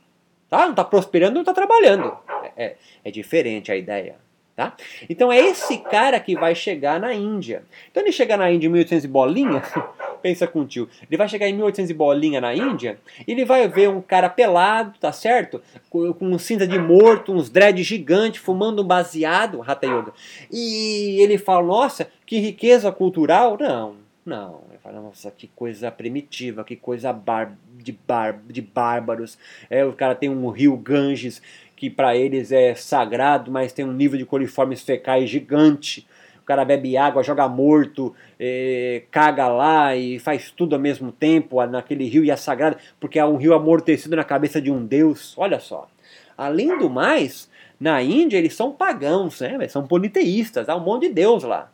[0.54, 0.62] Tá?
[0.66, 2.16] Não está prosperando, não está trabalhando.
[2.56, 4.14] É, é, é diferente a ideia.
[4.54, 4.72] Tá?
[5.10, 7.64] Então é esse cara que vai chegar na Índia.
[7.90, 9.62] Então ele chega na Índia em 1800 e bolinha,
[10.22, 13.44] pensa com o tio, ele vai chegar em 1800 e bolinha na Índia, e ele
[13.44, 15.60] vai ver um cara pelado, tá certo?
[15.90, 20.12] Com, com cinza de morto, uns dread gigante, fumando um baseado, Hatha Yoga.
[20.52, 23.58] E ele fala, nossa, que riqueza cultural.
[23.58, 24.62] Não, não.
[24.70, 29.38] Ele fala, nossa, que coisa primitiva, que coisa bar de, bar, de bárbaros.
[29.68, 31.42] É, o cara tem um rio Ganges
[31.76, 36.06] que para eles é sagrado, mas tem um nível de coliformes fecais gigante.
[36.40, 41.64] O cara bebe água, joga morto, é, caga lá e faz tudo ao mesmo tempo
[41.66, 45.34] naquele rio e é sagrado, porque é um rio amortecido na cabeça de um deus.
[45.38, 45.88] Olha só.
[46.36, 49.68] Além do mais, na Índia eles são pagãos, né?
[49.68, 51.70] são politeístas, há um monte de deus lá.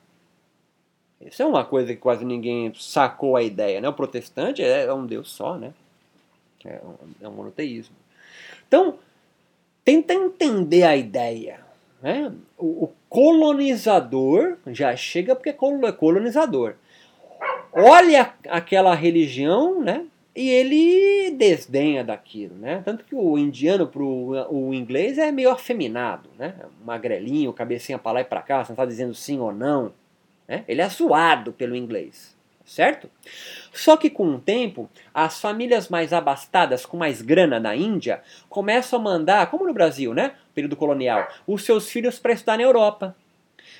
[1.20, 3.88] Isso é uma coisa que quase ninguém sacou a ideia, né?
[3.88, 5.72] O protestante é um deus só, né?
[6.64, 7.94] É um, é um monoteísmo.
[8.66, 8.98] Então,
[9.84, 11.60] tenta entender a ideia.
[12.02, 12.32] Né?
[12.56, 16.74] O, o colonizador já chega porque é colonizador.
[17.72, 20.06] Olha aquela religião, né?
[20.34, 22.82] E ele desdenha daquilo, né?
[22.84, 26.54] Tanto que o indiano pro o inglês é meio afeminado, né?
[26.84, 29.92] Magrelinho, cabecinha para lá e para cá, você não está dizendo sim ou não.
[30.50, 30.64] Né?
[30.66, 32.38] Ele é zoado pelo inglês
[32.70, 33.10] certo?
[33.72, 39.00] Só que com o tempo, as famílias mais abastadas, com mais grana na Índia, começam
[39.00, 40.34] a mandar, como no Brasil, né?
[40.54, 43.16] Período colonial, os seus filhos para estudar na Europa.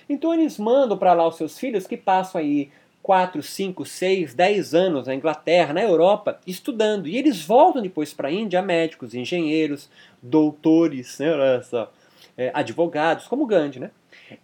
[0.09, 2.68] Então eles mandam para lá os seus filhos que passam aí
[3.00, 7.06] 4, 5, 6, 10 anos na Inglaterra, na Europa, estudando.
[7.06, 9.88] E eles voltam depois para a Índia, médicos, engenheiros,
[10.20, 11.92] doutores, né, olha só,
[12.37, 13.90] é, advogados, como Gandhi, né?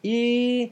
[0.05, 0.71] E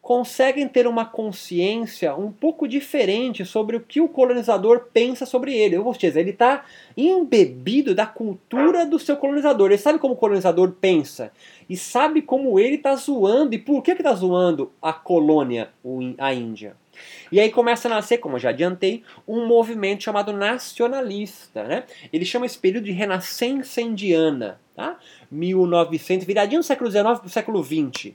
[0.00, 5.76] conseguem ter uma consciência um pouco diferente sobre o que o colonizador pensa sobre ele.
[5.76, 6.64] Ou seja, ele está
[6.96, 9.70] embebido da cultura do seu colonizador.
[9.70, 11.30] Ele sabe como o colonizador pensa
[11.68, 15.70] e sabe como ele está zoando e por que está zoando a colônia,
[16.18, 16.76] a Índia.
[17.30, 21.62] E aí começa a nascer, como eu já adiantei, um movimento chamado nacionalista.
[21.64, 21.84] Né?
[22.12, 24.60] Ele chama esse período de renascença indiana.
[24.74, 24.98] Tá?
[25.30, 28.14] 1900, viradinho do século XIX para o século XX.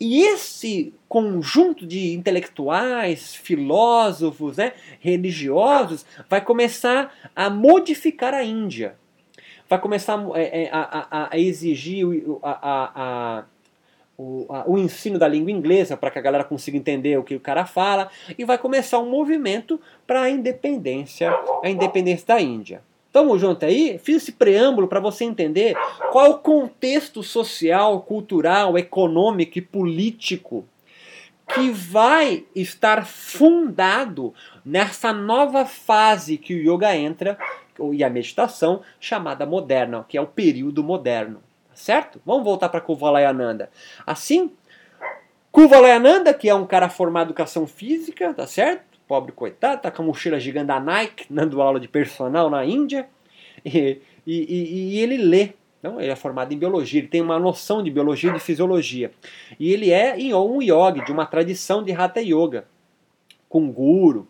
[0.00, 8.96] E esse conjunto de intelectuais, filósofos, né, religiosos, vai começar a modificar a Índia.
[9.68, 12.06] Vai começar é, é, a, a, a exigir
[12.42, 13.44] a,
[14.18, 17.40] o, o, ensino da língua inglesa para que a galera consiga entender o que o
[17.40, 21.30] cara fala e vai começar um movimento para a independência,
[21.62, 22.82] a independência da Índia.
[23.12, 23.98] Tamo junto aí?
[23.98, 25.76] Fiz esse preâmbulo para você entender
[26.10, 30.66] qual é o contexto social, cultural, econômico e político
[31.54, 34.32] que vai estar fundado
[34.64, 37.36] nessa nova fase que o yoga entra
[37.92, 42.20] e a meditação chamada moderna, que é o período moderno, tá certo?
[42.24, 43.70] Vamos voltar para Kuvalayananda.
[44.06, 44.52] Assim,
[45.50, 48.91] Kuvalayananda, que é um cara formado em educação física, tá certo?
[49.12, 53.06] Pobre coitado, tá com a mochila gigante da Nike, dando aula de personal na Índia,
[53.62, 55.50] e, e, e ele lê.
[55.82, 59.10] Não, ele é formado em biologia, ele tem uma noção de biologia e de fisiologia.
[59.60, 62.64] E ele é um yogi de uma tradição de Hatha Yoga,
[63.50, 64.26] com guru,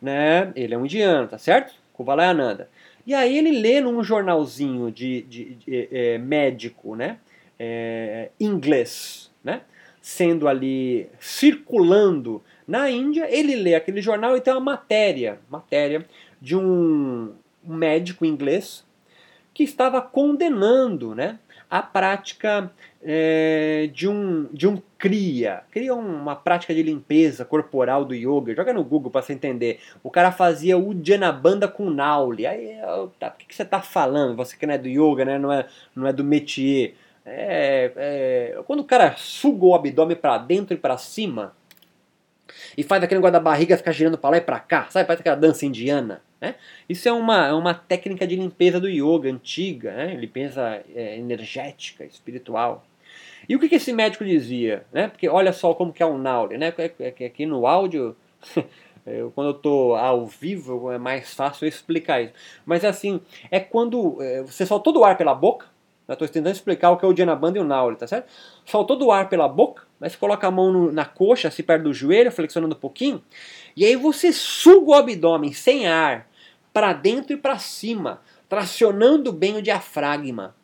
[0.00, 0.50] né?
[0.56, 1.74] Ele é um indiano, tá certo?
[1.92, 2.70] Kuvalayananda.
[3.06, 7.18] E aí ele lê num jornalzinho de, de, de, de é, médico, né?
[7.58, 9.60] É, inglês, né?
[10.00, 12.42] Sendo ali circulando
[12.72, 16.06] na Índia, ele lê aquele jornal e tem uma matéria, matéria
[16.40, 18.82] de um médico inglês
[19.52, 22.72] que estava condenando né, a prática
[23.04, 25.64] é, de, um, de um cria.
[25.70, 28.54] Cria uma prática de limpeza corporal do yoga.
[28.54, 29.78] Joga no Google para você entender.
[30.02, 32.46] O cara fazia o Janabanda com Nauli.
[32.46, 32.78] Aí,
[33.20, 34.34] tá, o que, que você está falando?
[34.36, 35.38] Você que não é do yoga, né?
[35.38, 36.94] não, é, não é do métier.
[37.26, 41.52] É, é, quando o cara suga o abdômen para dentro e para cima
[42.76, 45.06] e faz aquele negócio da barriga ficar girando para lá e para cá, sabe?
[45.06, 46.22] Parece aquela dança indiana.
[46.40, 46.56] Né?
[46.88, 50.14] Isso é uma, é uma técnica de limpeza do yoga antiga, né?
[50.14, 52.84] limpeza é, energética, espiritual.
[53.48, 54.84] E o que, que esse médico dizia?
[54.92, 55.08] Né?
[55.08, 56.72] Porque olha só como que é o Nauli, né?
[56.76, 58.16] É, é, é aqui no áudio,
[59.06, 62.32] eu, quando eu estou ao vivo é mais fácil eu explicar isso.
[62.64, 65.66] Mas assim, é quando é, você soltou do ar pela boca,
[66.14, 68.30] estou tentando explicar o que é o Dhanabanda e o Nauli, tá certo?
[68.64, 71.94] Soltou do ar pela boca, mas coloca a mão no, na coxa, assim perto do
[71.94, 73.22] joelho, flexionando um pouquinho,
[73.76, 76.28] e aí você suga o abdômen sem ar,
[76.72, 80.54] para dentro e para cima, tracionando bem o diafragma.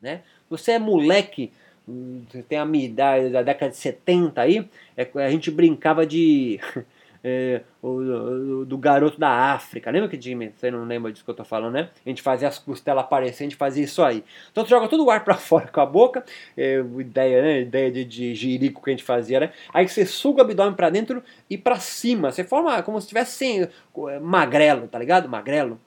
[0.00, 0.22] Né?
[0.50, 1.52] Você é moleque,
[1.86, 6.60] você tem a minha idade da década de 70 aí, é, a gente brincava de.
[7.24, 9.90] É, o, do garoto da África.
[9.90, 10.52] Lembra que Jimmy?
[10.56, 11.88] Você não lembra disso que eu tô falando, né?
[12.04, 14.24] A gente fazia as costelas aparecendo, a gente fazia isso aí.
[14.50, 16.24] Então tu joga todo o ar para fora com a boca,
[16.56, 17.60] é, ideia, né?
[17.60, 19.52] Ideia de, de jirico que a gente fazia, né?
[19.72, 22.32] Aí você suga o abdômen para dentro e para cima.
[22.32, 23.68] Você forma como se estivesse
[24.08, 25.28] é, magrelo, tá ligado?
[25.28, 25.80] Magrelo.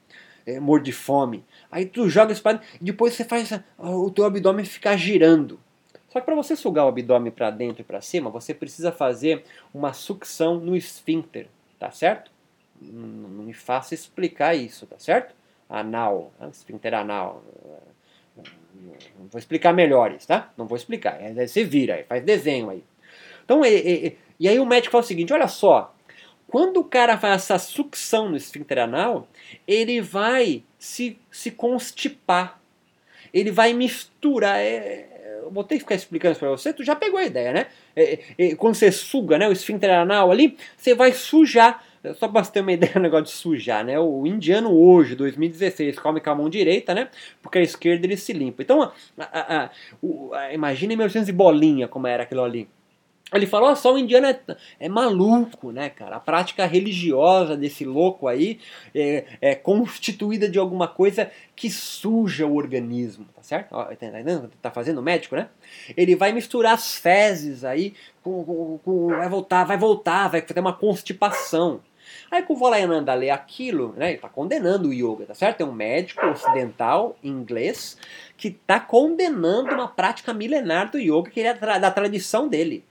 [0.46, 1.44] É, morto de fome.
[1.72, 5.60] Aí tu joga isso pra dentro, e depois você faz o teu abdômen ficar girando.
[6.16, 9.44] Só que para você sugar o abdômen para dentro e para cima, você precisa fazer
[9.74, 12.32] uma sucção no esfíncter, tá certo?
[12.82, 15.36] Não, me faça explicar isso, tá certo?
[15.70, 16.48] Anal, né?
[16.50, 17.44] esfíncter anal.
[19.20, 20.54] Não vou explicar melhores, tá?
[20.58, 21.22] Não vou explicar.
[21.22, 22.82] É, você vira, faz desenho aí.
[23.44, 25.94] Então, e, e, e aí o médico fala o seguinte: olha só,
[26.48, 29.28] quando o cara faz essa sucção no esfíncter anal,
[29.68, 32.62] ele vai se, se constipar.
[33.34, 34.60] Ele vai misturar.
[34.60, 35.15] É,
[35.46, 37.68] eu vou ter que ficar explicando isso pra você, tu já pegou a ideia, né?
[37.96, 41.84] É, é, quando você suga né, o esfíncter anal ali, você vai sujar.
[42.16, 44.00] Só pra você ter uma ideia do negócio de sujar, né?
[44.00, 47.10] O indiano hoje, 2016, come com a mão direita, né?
[47.42, 48.64] Porque a esquerda ele se limpa.
[48.64, 49.70] Então, a, a, a,
[50.34, 52.68] a, imagine 1900 e bolinha como era aquilo ali.
[53.36, 54.40] Ele falou, oh, só o indiano é,
[54.80, 56.18] é, maluco, né, cara?
[56.18, 58.60] A prática religiosa desse louco aí
[58.94, 63.74] é, é, constituída de alguma coisa que suja o organismo, tá certo?
[63.74, 65.50] Ó, tá, tá, fazendo médico, né?
[65.96, 67.94] Ele vai misturar as fezes aí,
[68.24, 71.82] com, com, com, vai voltar, vai voltar, vai ter uma constipação.
[72.30, 75.62] Aí com o Valayananda lê aquilo, né, ele está condenando o yoga, tá certo?
[75.62, 77.98] É um médico ocidental, inglês,
[78.38, 82.84] que está condenando uma prática milenar do yoga que é da tradição dele.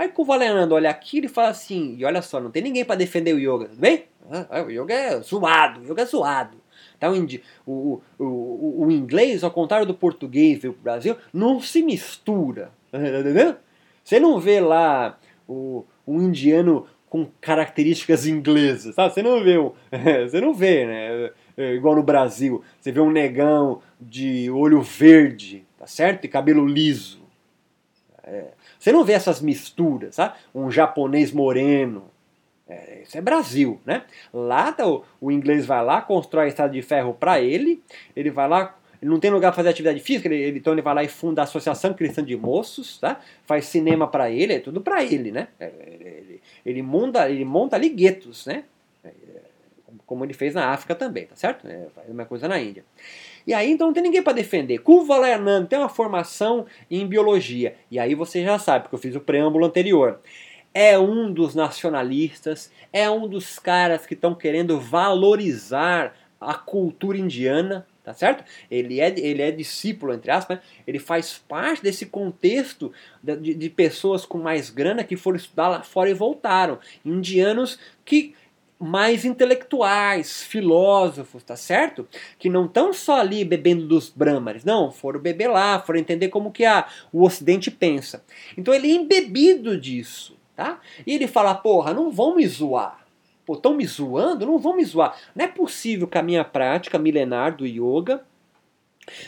[0.00, 2.96] Aí o Valerando olha aquilo e fala assim, e olha só, não tem ninguém para
[2.96, 4.06] defender o yoga, tudo bem?
[4.30, 6.56] Ah, o yoga é zoado, o yoga é zoado.
[6.98, 7.26] Tá, o,
[7.66, 12.70] o, o, o inglês, ao contrário do português veio pro Brasil, não se mistura.
[12.90, 13.56] Entendeu?
[14.02, 19.12] Você não vê lá o, o indiano com características inglesas, sabe?
[19.12, 19.58] Você não vê,
[20.24, 21.30] você não vê, né?
[21.58, 26.24] É, igual no Brasil, você vê um negão de olho verde, tá certo?
[26.24, 27.20] E cabelo liso.
[28.24, 28.52] É.
[28.80, 30.38] Você não vê essas misturas, sabe?
[30.54, 32.04] Um japonês moreno.
[32.66, 34.04] É, isso é Brasil, né?
[34.32, 37.82] Lá tá, o, o, inglês vai lá, constrói a estrada de ferro para ele,
[38.16, 40.80] ele vai lá, ele não tem lugar para fazer atividade física, ele, ele, então ele
[40.80, 43.20] vai lá e funda a Associação Cristã de Moços, tá?
[43.44, 45.48] Faz cinema para ele, é tudo para ele, né?
[45.58, 48.64] É, ele, ele, monta, ele monta ali guetos, né?
[49.04, 49.10] É,
[50.06, 51.66] como ele fez na África também, tá certo?
[51.66, 52.84] É, faz a mesma coisa na Índia.
[53.46, 54.78] E aí então não tem ninguém para defender.
[54.78, 57.74] Kuvalayananda tem uma formação em biologia.
[57.90, 60.20] E aí você já sabe, porque eu fiz o preâmbulo anterior.
[60.72, 67.86] É um dos nacionalistas, é um dos caras que estão querendo valorizar a cultura indiana,
[68.02, 68.44] tá certo?
[68.70, 70.62] Ele é, ele é discípulo, entre aspas, né?
[70.86, 75.82] ele faz parte desse contexto de, de pessoas com mais grana que foram estudar lá
[75.82, 76.78] fora e voltaram.
[77.04, 78.34] Indianos que
[78.80, 82.08] mais intelectuais, filósofos, tá certo?
[82.38, 86.50] Que não estão só ali bebendo dos brahmanes, não, foram beber lá, foram entender como
[86.50, 88.24] que a, o ocidente pensa.
[88.56, 90.80] Então ele é embebido disso, tá?
[91.06, 93.04] E ele fala, porra, não vão me zoar.
[93.44, 94.46] Pô, estão me zoando?
[94.46, 95.14] Não vão me zoar.
[95.34, 98.24] Não é possível que a minha prática milenar do yoga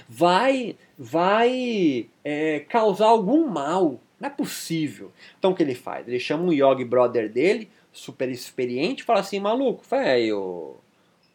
[0.08, 4.00] vai, vai é, causar algum mal.
[4.18, 5.10] Não é possível.
[5.38, 6.06] Então o que ele faz?
[6.06, 10.76] Ele chama um yogi brother dele, super experiente fala assim, maluco, velho,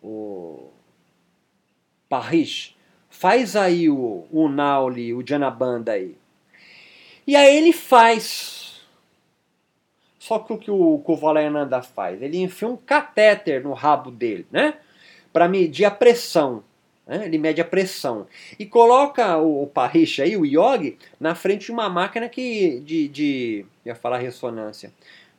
[0.01, 0.69] o
[2.09, 2.75] Parrish,
[3.09, 6.17] faz aí o, o Nauli, o Janabanda aí.
[7.25, 8.81] E aí ele faz.
[10.17, 12.21] Só que o que o Kovalayananda faz?
[12.21, 14.75] Ele enfia um catéter no rabo dele, né?
[15.31, 16.63] Para medir a pressão.
[17.05, 17.25] Né?
[17.25, 18.27] Ele mede a pressão.
[18.57, 23.07] E coloca o, o Parrish aí, o yogi, na frente de uma máquina que de,
[23.07, 24.91] de ia falar ressonância,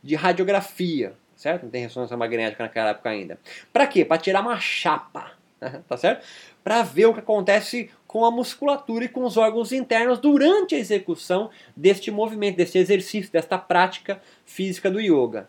[0.03, 1.65] de radiografia, certo?
[1.65, 3.39] Não tem ressonância magnética naquela época ainda.
[3.73, 4.05] Para quê?
[4.05, 5.33] Para tirar uma chapa,
[5.89, 6.25] tá certo?
[6.63, 10.79] Para ver o que acontece com a musculatura e com os órgãos internos durante a
[10.79, 15.49] execução deste movimento, deste exercício, desta prática física do yoga.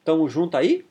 [0.00, 0.86] Estamos juntos aí?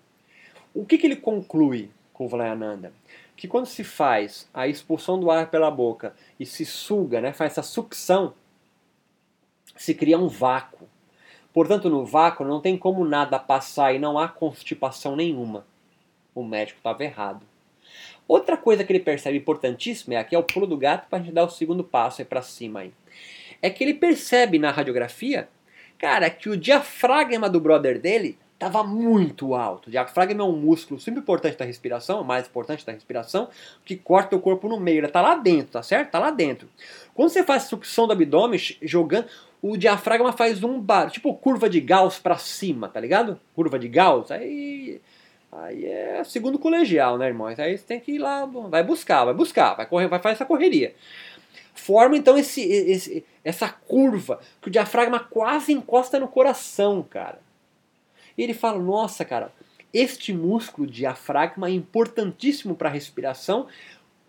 [0.73, 2.93] O que, que ele conclui com o Valayananda?
[3.35, 7.53] Que quando se faz a expulsão do ar pela boca e se suga, né, faz
[7.53, 8.33] essa sucção,
[9.75, 10.87] se cria um vácuo.
[11.57, 15.65] Portanto, no vácuo não tem como nada passar e não há constipação nenhuma.
[16.35, 17.41] O médico estava errado.
[18.27, 21.21] Outra coisa que ele percebe importantíssima é aqui é o pulo do gato para a
[21.23, 22.93] gente dar o segundo passo aí para cima aí.
[23.59, 25.49] É que ele percebe na radiografia,
[25.97, 29.87] cara, que o diafragma do brother dele estava muito alto.
[29.87, 33.49] O diafragma é um músculo super importante da respiração, mais importante da respiração,
[33.83, 34.99] que corta o corpo no meio.
[34.99, 36.07] Ele está lá dentro, tá certo?
[36.07, 36.69] Está lá dentro.
[37.15, 39.27] Quando você faz sucção do abdômen, jogando,
[39.61, 43.39] o diafragma faz um bar, tipo curva de Gauss para cima, tá ligado?
[43.55, 45.01] Curva de Gauss, aí
[45.51, 47.59] aí é segundo colegial, né, irmãos?
[47.59, 50.45] Aí você tem que ir lá, vai buscar, vai buscar, vai correr, vai fazer essa
[50.45, 50.93] correria.
[51.73, 57.39] Forma então esse, esse essa curva que o diafragma quase encosta no coração, cara.
[58.37, 59.51] E ele fala: nossa, cara,
[59.93, 63.67] este músculo diafragma é importantíssimo para a respiração.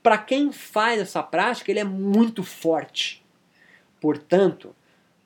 [0.03, 3.24] Para quem faz essa prática, ele é muito forte.
[4.01, 4.74] Portanto,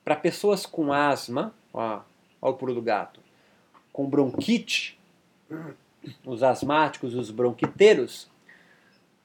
[0.03, 2.01] para pessoas com asma, ó,
[2.41, 3.19] o pulo do gato,
[3.91, 4.99] com bronquite,
[6.25, 8.29] os asmáticos, os bronquiteiros,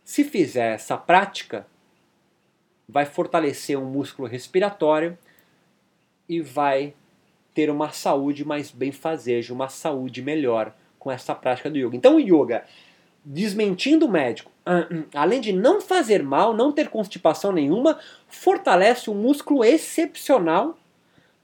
[0.04, 1.66] se fizer essa prática,
[2.88, 5.18] vai fortalecer um músculo respiratório
[6.28, 6.94] e vai
[7.52, 11.96] ter uma saúde mais bem fazeja, uma saúde melhor com essa prática do yoga.
[11.96, 12.64] Então o yoga,
[13.30, 14.50] desmentindo o médico,
[15.14, 20.78] além de não fazer mal, não ter constipação nenhuma, fortalece um músculo excepcional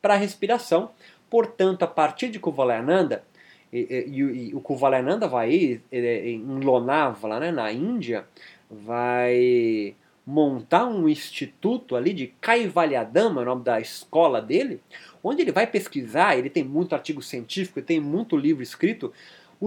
[0.01, 0.91] para a respiração.
[1.28, 3.22] Portanto, a partir de Kuvalayananda,
[3.70, 8.24] e, e, e, o Kuvalayananda vai em Lonavala, né, na Índia,
[8.70, 9.95] vai
[10.26, 14.80] montar um instituto ali de Kaivalyadama, o nome da escola dele,
[15.22, 19.12] onde ele vai pesquisar, ele tem muito artigo científico, ele tem muito livro escrito,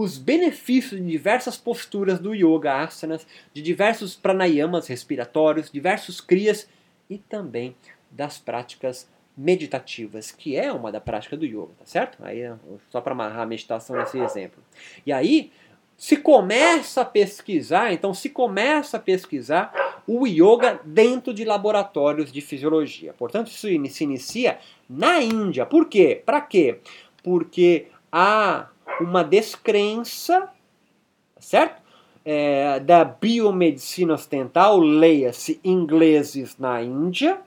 [0.00, 6.68] os benefícios de diversas posturas do yoga asanas, de diversos pranayamas respiratórios, diversos kriyas
[7.10, 7.74] e também
[8.08, 12.16] das práticas meditativas, que é uma da prática do yoga, tá certo?
[12.24, 12.42] Aí
[12.90, 14.62] só para amarrar a meditação nesse exemplo.
[15.04, 15.50] E aí
[15.96, 22.40] se começa a pesquisar, então se começa a pesquisar o yoga dentro de laboratórios de
[22.40, 23.12] fisiologia.
[23.14, 25.66] Portanto, isso se inicia na Índia.
[25.66, 26.22] Por quê?
[26.24, 26.78] Para quê?
[27.20, 28.68] Porque há
[29.00, 30.48] uma descrença,
[31.38, 31.82] certo?
[32.24, 37.40] É, da biomedicina ocidental, leia-se ingleses na Índia,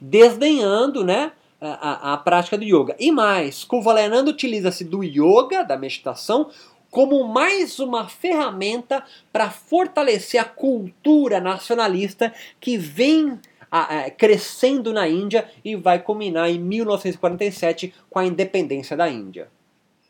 [0.00, 1.32] desdenhando, né?
[1.58, 2.94] A, a, a, prática do yoga.
[2.98, 6.50] E mais, Kuvalananda utiliza-se do yoga, da meditação,
[6.90, 9.02] como mais uma ferramenta
[9.32, 13.38] para fortalecer a cultura nacionalista que vem
[13.70, 19.48] a, a, crescendo na Índia e vai culminar em 1947 com a independência da Índia.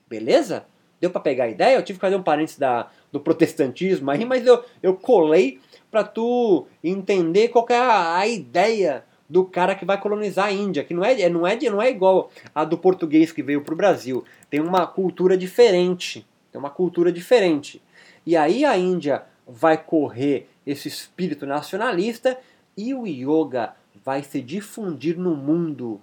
[0.08, 0.66] Beleza?
[1.00, 1.76] Deu para pegar a ideia?
[1.76, 6.04] Eu tive que fazer um parênteses da, do protestantismo aí, mas eu, eu colei para
[6.04, 10.94] tu entender qual é a, a ideia do cara que vai colonizar a Índia, que
[10.94, 14.24] não é, não é, não é igual a do português que veio para o Brasil.
[14.48, 16.26] Tem uma cultura diferente.
[16.50, 17.82] Tem uma cultura diferente.
[18.24, 22.38] E aí a Índia vai correr esse espírito nacionalista
[22.76, 26.00] e o yoga vai se difundir no mundo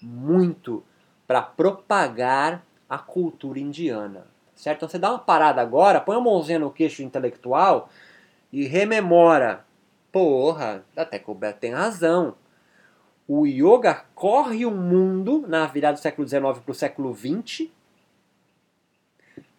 [0.00, 0.82] muito
[1.26, 4.26] para propagar a cultura indiana.
[4.54, 4.78] Certo?
[4.78, 7.90] Então você dá uma parada agora, põe a mãozinha no queixo intelectual
[8.52, 9.64] e rememora.
[10.10, 12.36] Porra, até que o Beto tem razão.
[13.28, 17.68] O yoga corre o mundo na virada do século XIX para o século XX,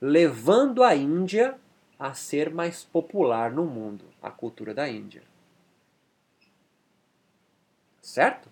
[0.02, 1.56] levando a Índia
[2.00, 5.22] a ser mais popular no mundo, a cultura da Índia.
[8.02, 8.50] Certo?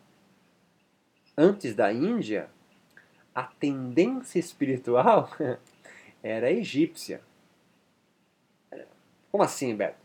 [1.38, 2.50] Antes da Índia,
[3.36, 5.30] a tendência espiritual
[6.24, 7.22] era egípcia.
[9.30, 9.98] Como assim, Beto?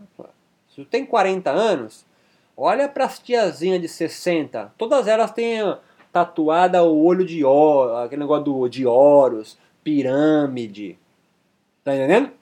[0.69, 2.05] Se tu tem 40 anos,
[2.57, 4.75] olha para as tiazinhas de 60.
[4.77, 5.61] Todas elas têm
[6.13, 10.99] tatuada o olho de ouro, aquele negócio do, de oros, pirâmide.
[11.85, 12.33] Tá entendendo?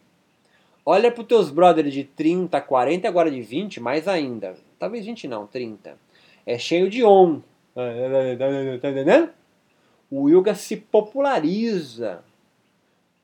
[0.85, 4.57] Olha para os teus brothers de 30, 40 e agora de 20, mais ainda.
[4.79, 5.99] Talvez 20 não, 30
[6.49, 7.43] é cheio de on.
[7.75, 9.31] Tá entendendo?
[10.11, 12.23] O yoga se populariza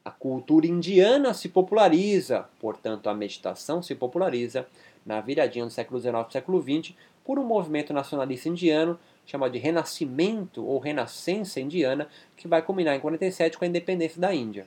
[0.04, 4.66] A cultura indiana se populariza, portanto, a meditação se populariza
[5.04, 9.58] na viradinha do século XIX para século XX por um movimento nacionalista indiano chamado de
[9.58, 14.66] Renascimento ou Renascença Indiana, que vai culminar em 47 com a independência da Índia.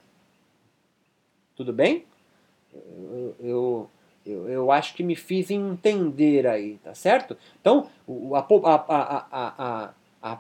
[1.56, 2.06] Tudo bem?
[2.74, 3.90] Eu, eu,
[4.26, 7.38] eu, eu acho que me fiz entender aí, tá certo?
[7.62, 7.88] Então,
[8.34, 10.40] a, a, a, a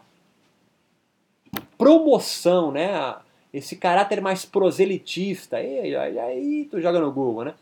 [1.78, 3.16] promoção, né?
[3.54, 7.54] esse caráter mais proselitista, aí, aí, tu joga no Google, né?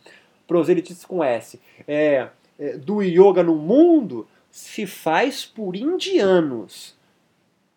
[0.48, 2.28] Proselitista com S, é,
[2.60, 6.96] é, do yoga no mundo se faz por indianos.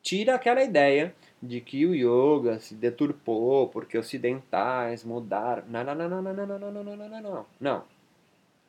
[0.02, 5.64] Tira aquela ideia de que o yoga se deturpou porque ocidentais mudaram.
[5.68, 7.46] Não, não, não, não, não, não, não, não, não, não, não.
[7.60, 7.97] Não.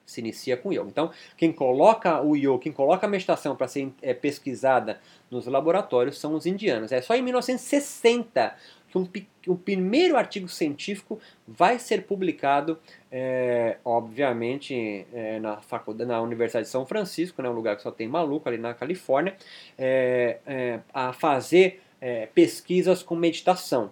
[0.10, 0.88] Se inicia com yoga.
[0.88, 5.00] Então, quem coloca o yoga, quem coloca a meditação para ser é, pesquisada
[5.30, 6.92] nos laboratórios são os indianos.
[6.92, 8.56] É só em 1960
[8.90, 9.08] que um,
[9.48, 12.80] um primeiro artigo científico vai ser publicado,
[13.12, 17.92] é, obviamente, é, na, faculdade, na Universidade de São Francisco, né, um lugar que só
[17.92, 19.36] tem maluco ali na Califórnia,
[19.78, 23.92] é, é a fazer é, pesquisas com meditação.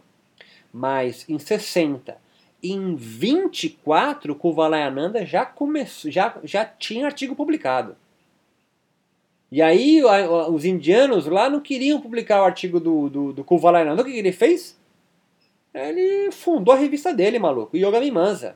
[0.73, 2.17] Mas em 60,
[2.61, 7.95] em 24, Kuvalayananda já, começou, já, já tinha artigo publicado.
[9.51, 10.01] E aí
[10.49, 14.01] os indianos lá não queriam publicar o artigo do, do, do Kuvalayananda.
[14.01, 14.77] O que ele fez?
[15.73, 18.55] Ele fundou a revista dele, maluco, Yoga Mimansa.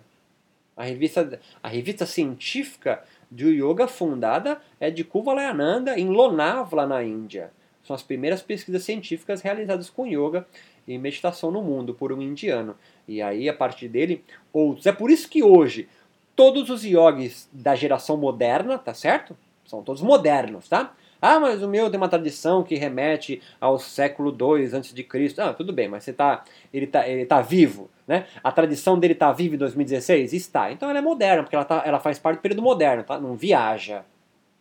[0.76, 7.52] A revista, a revista científica de yoga fundada é de Kuvalayananda em Lonavla, na Índia.
[7.84, 10.46] São as primeiras pesquisas científicas realizadas com yoga
[10.88, 12.76] e meditação no mundo por um indiano.
[13.12, 14.86] E aí, a partir dele, outros.
[14.86, 15.90] É por isso que hoje,
[16.34, 19.36] todos os yogis da geração moderna, tá certo?
[19.66, 20.94] São todos modernos, tá?
[21.22, 25.36] Ah, mas o meu tem uma tradição que remete ao século II a.C.
[25.38, 26.44] Ah, tudo bem, mas você tá,
[26.74, 28.26] ele está ele tá vivo, né?
[28.42, 30.34] A tradição dele está viva em 2016?
[30.34, 30.72] Está.
[30.72, 33.20] Então ela é moderna, porque ela, tá, ela faz parte do período moderno, tá?
[33.20, 34.04] Não viaja,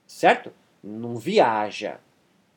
[0.07, 0.53] certo?
[0.83, 1.99] Não viaja,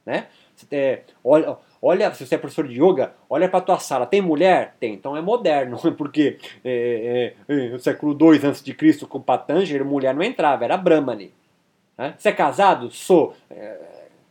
[0.06, 0.28] né?
[0.72, 4.76] É, olha, olha, se você é professor de yoga, olha para tua sala, tem mulher?
[4.80, 10.16] Tem, então é moderno, porque é, é, é, no século II a.C., com Patanjali, mulher
[10.16, 11.34] não entrava, era Brahmani.
[11.98, 12.16] Né?
[12.18, 12.90] Você é casado?
[12.90, 13.36] Sou.
[13.52, 13.78] É,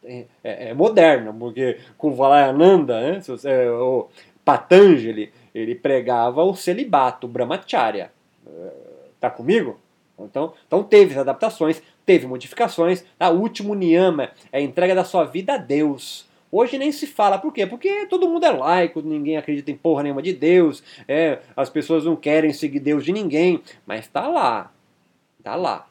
[0.04, 3.20] é, é, é moderno, porque com Valayananda, né?
[3.20, 4.08] se você, o
[4.44, 8.10] Patanjali, ele pregava o celibato, o brahmacharya.
[9.20, 9.78] Tá comigo?
[10.18, 13.04] Então, então teve adaptações, teve modificações.
[13.18, 13.30] Tá?
[13.30, 16.26] O último niyama é a entrega da sua vida a Deus.
[16.54, 17.66] Hoje nem se fala, por quê?
[17.66, 22.04] Porque todo mundo é laico, ninguém acredita em porra nenhuma de Deus, é, as pessoas
[22.04, 24.70] não querem seguir Deus de ninguém, mas tá lá,
[25.42, 25.88] tá lá.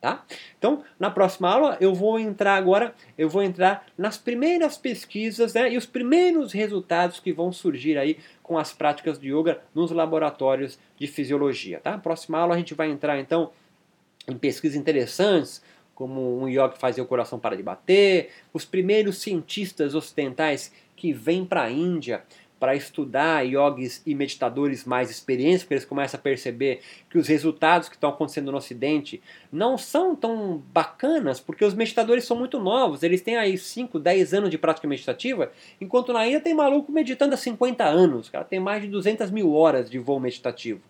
[0.00, 0.24] Tá?
[0.58, 5.72] Então, na próxima aula eu vou entrar agora, eu vou entrar nas primeiras pesquisas né,
[5.72, 10.76] e os primeiros resultados que vão surgir aí com as práticas de yoga nos laboratórios
[10.98, 11.78] de fisiologia.
[11.78, 11.92] Tá?
[11.92, 13.52] Na próxima aula a gente vai entrar então
[14.26, 15.62] em pesquisas interessantes,
[16.02, 21.44] como um yoga fazia o coração parar de bater, os primeiros cientistas ocidentais que vêm
[21.44, 22.24] para a Índia
[22.58, 27.88] para estudar yogis e meditadores mais experientes, porque eles começam a perceber que os resultados
[27.88, 29.22] que estão acontecendo no Ocidente
[29.52, 34.34] não são tão bacanas, porque os meditadores são muito novos, eles têm aí 5, 10
[34.34, 38.58] anos de prática meditativa, enquanto na Índia tem maluco meditando há 50 anos, cara tem
[38.58, 40.80] mais de 200 mil horas de voo meditativo.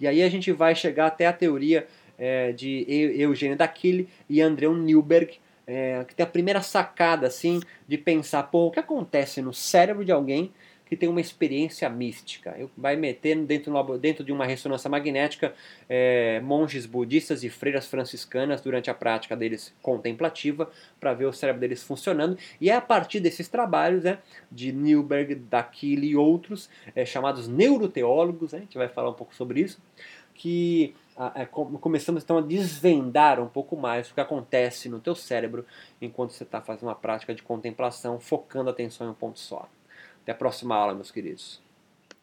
[0.00, 1.86] E aí a gente vai chegar até a teoria
[2.22, 2.86] é, de
[3.18, 8.66] Eugênio Daquile e Andreu Newberg, é, que tem a primeira sacada assim de pensar, pô,
[8.66, 10.52] o que acontece no cérebro de alguém
[10.86, 12.54] que tem uma experiência mística.
[12.76, 15.52] Vai meter dentro, dentro de uma ressonância magnética
[15.88, 20.70] é, monges budistas e freiras franciscanas durante a prática deles contemplativa
[21.00, 22.38] para ver o cérebro deles funcionando.
[22.60, 24.18] E é a partir desses trabalhos né,
[24.50, 29.34] de Newberg, Daquile e outros, é, chamados neuroteólogos, né, a gente vai falar um pouco
[29.34, 29.80] sobre isso,
[30.34, 30.94] que
[31.34, 35.64] é, começamos então a desvendar um pouco mais o que acontece no teu cérebro
[36.00, 39.68] enquanto você está fazendo uma prática de contemplação, focando a atenção em um ponto só.
[40.22, 41.61] Até a próxima aula, meus queridos.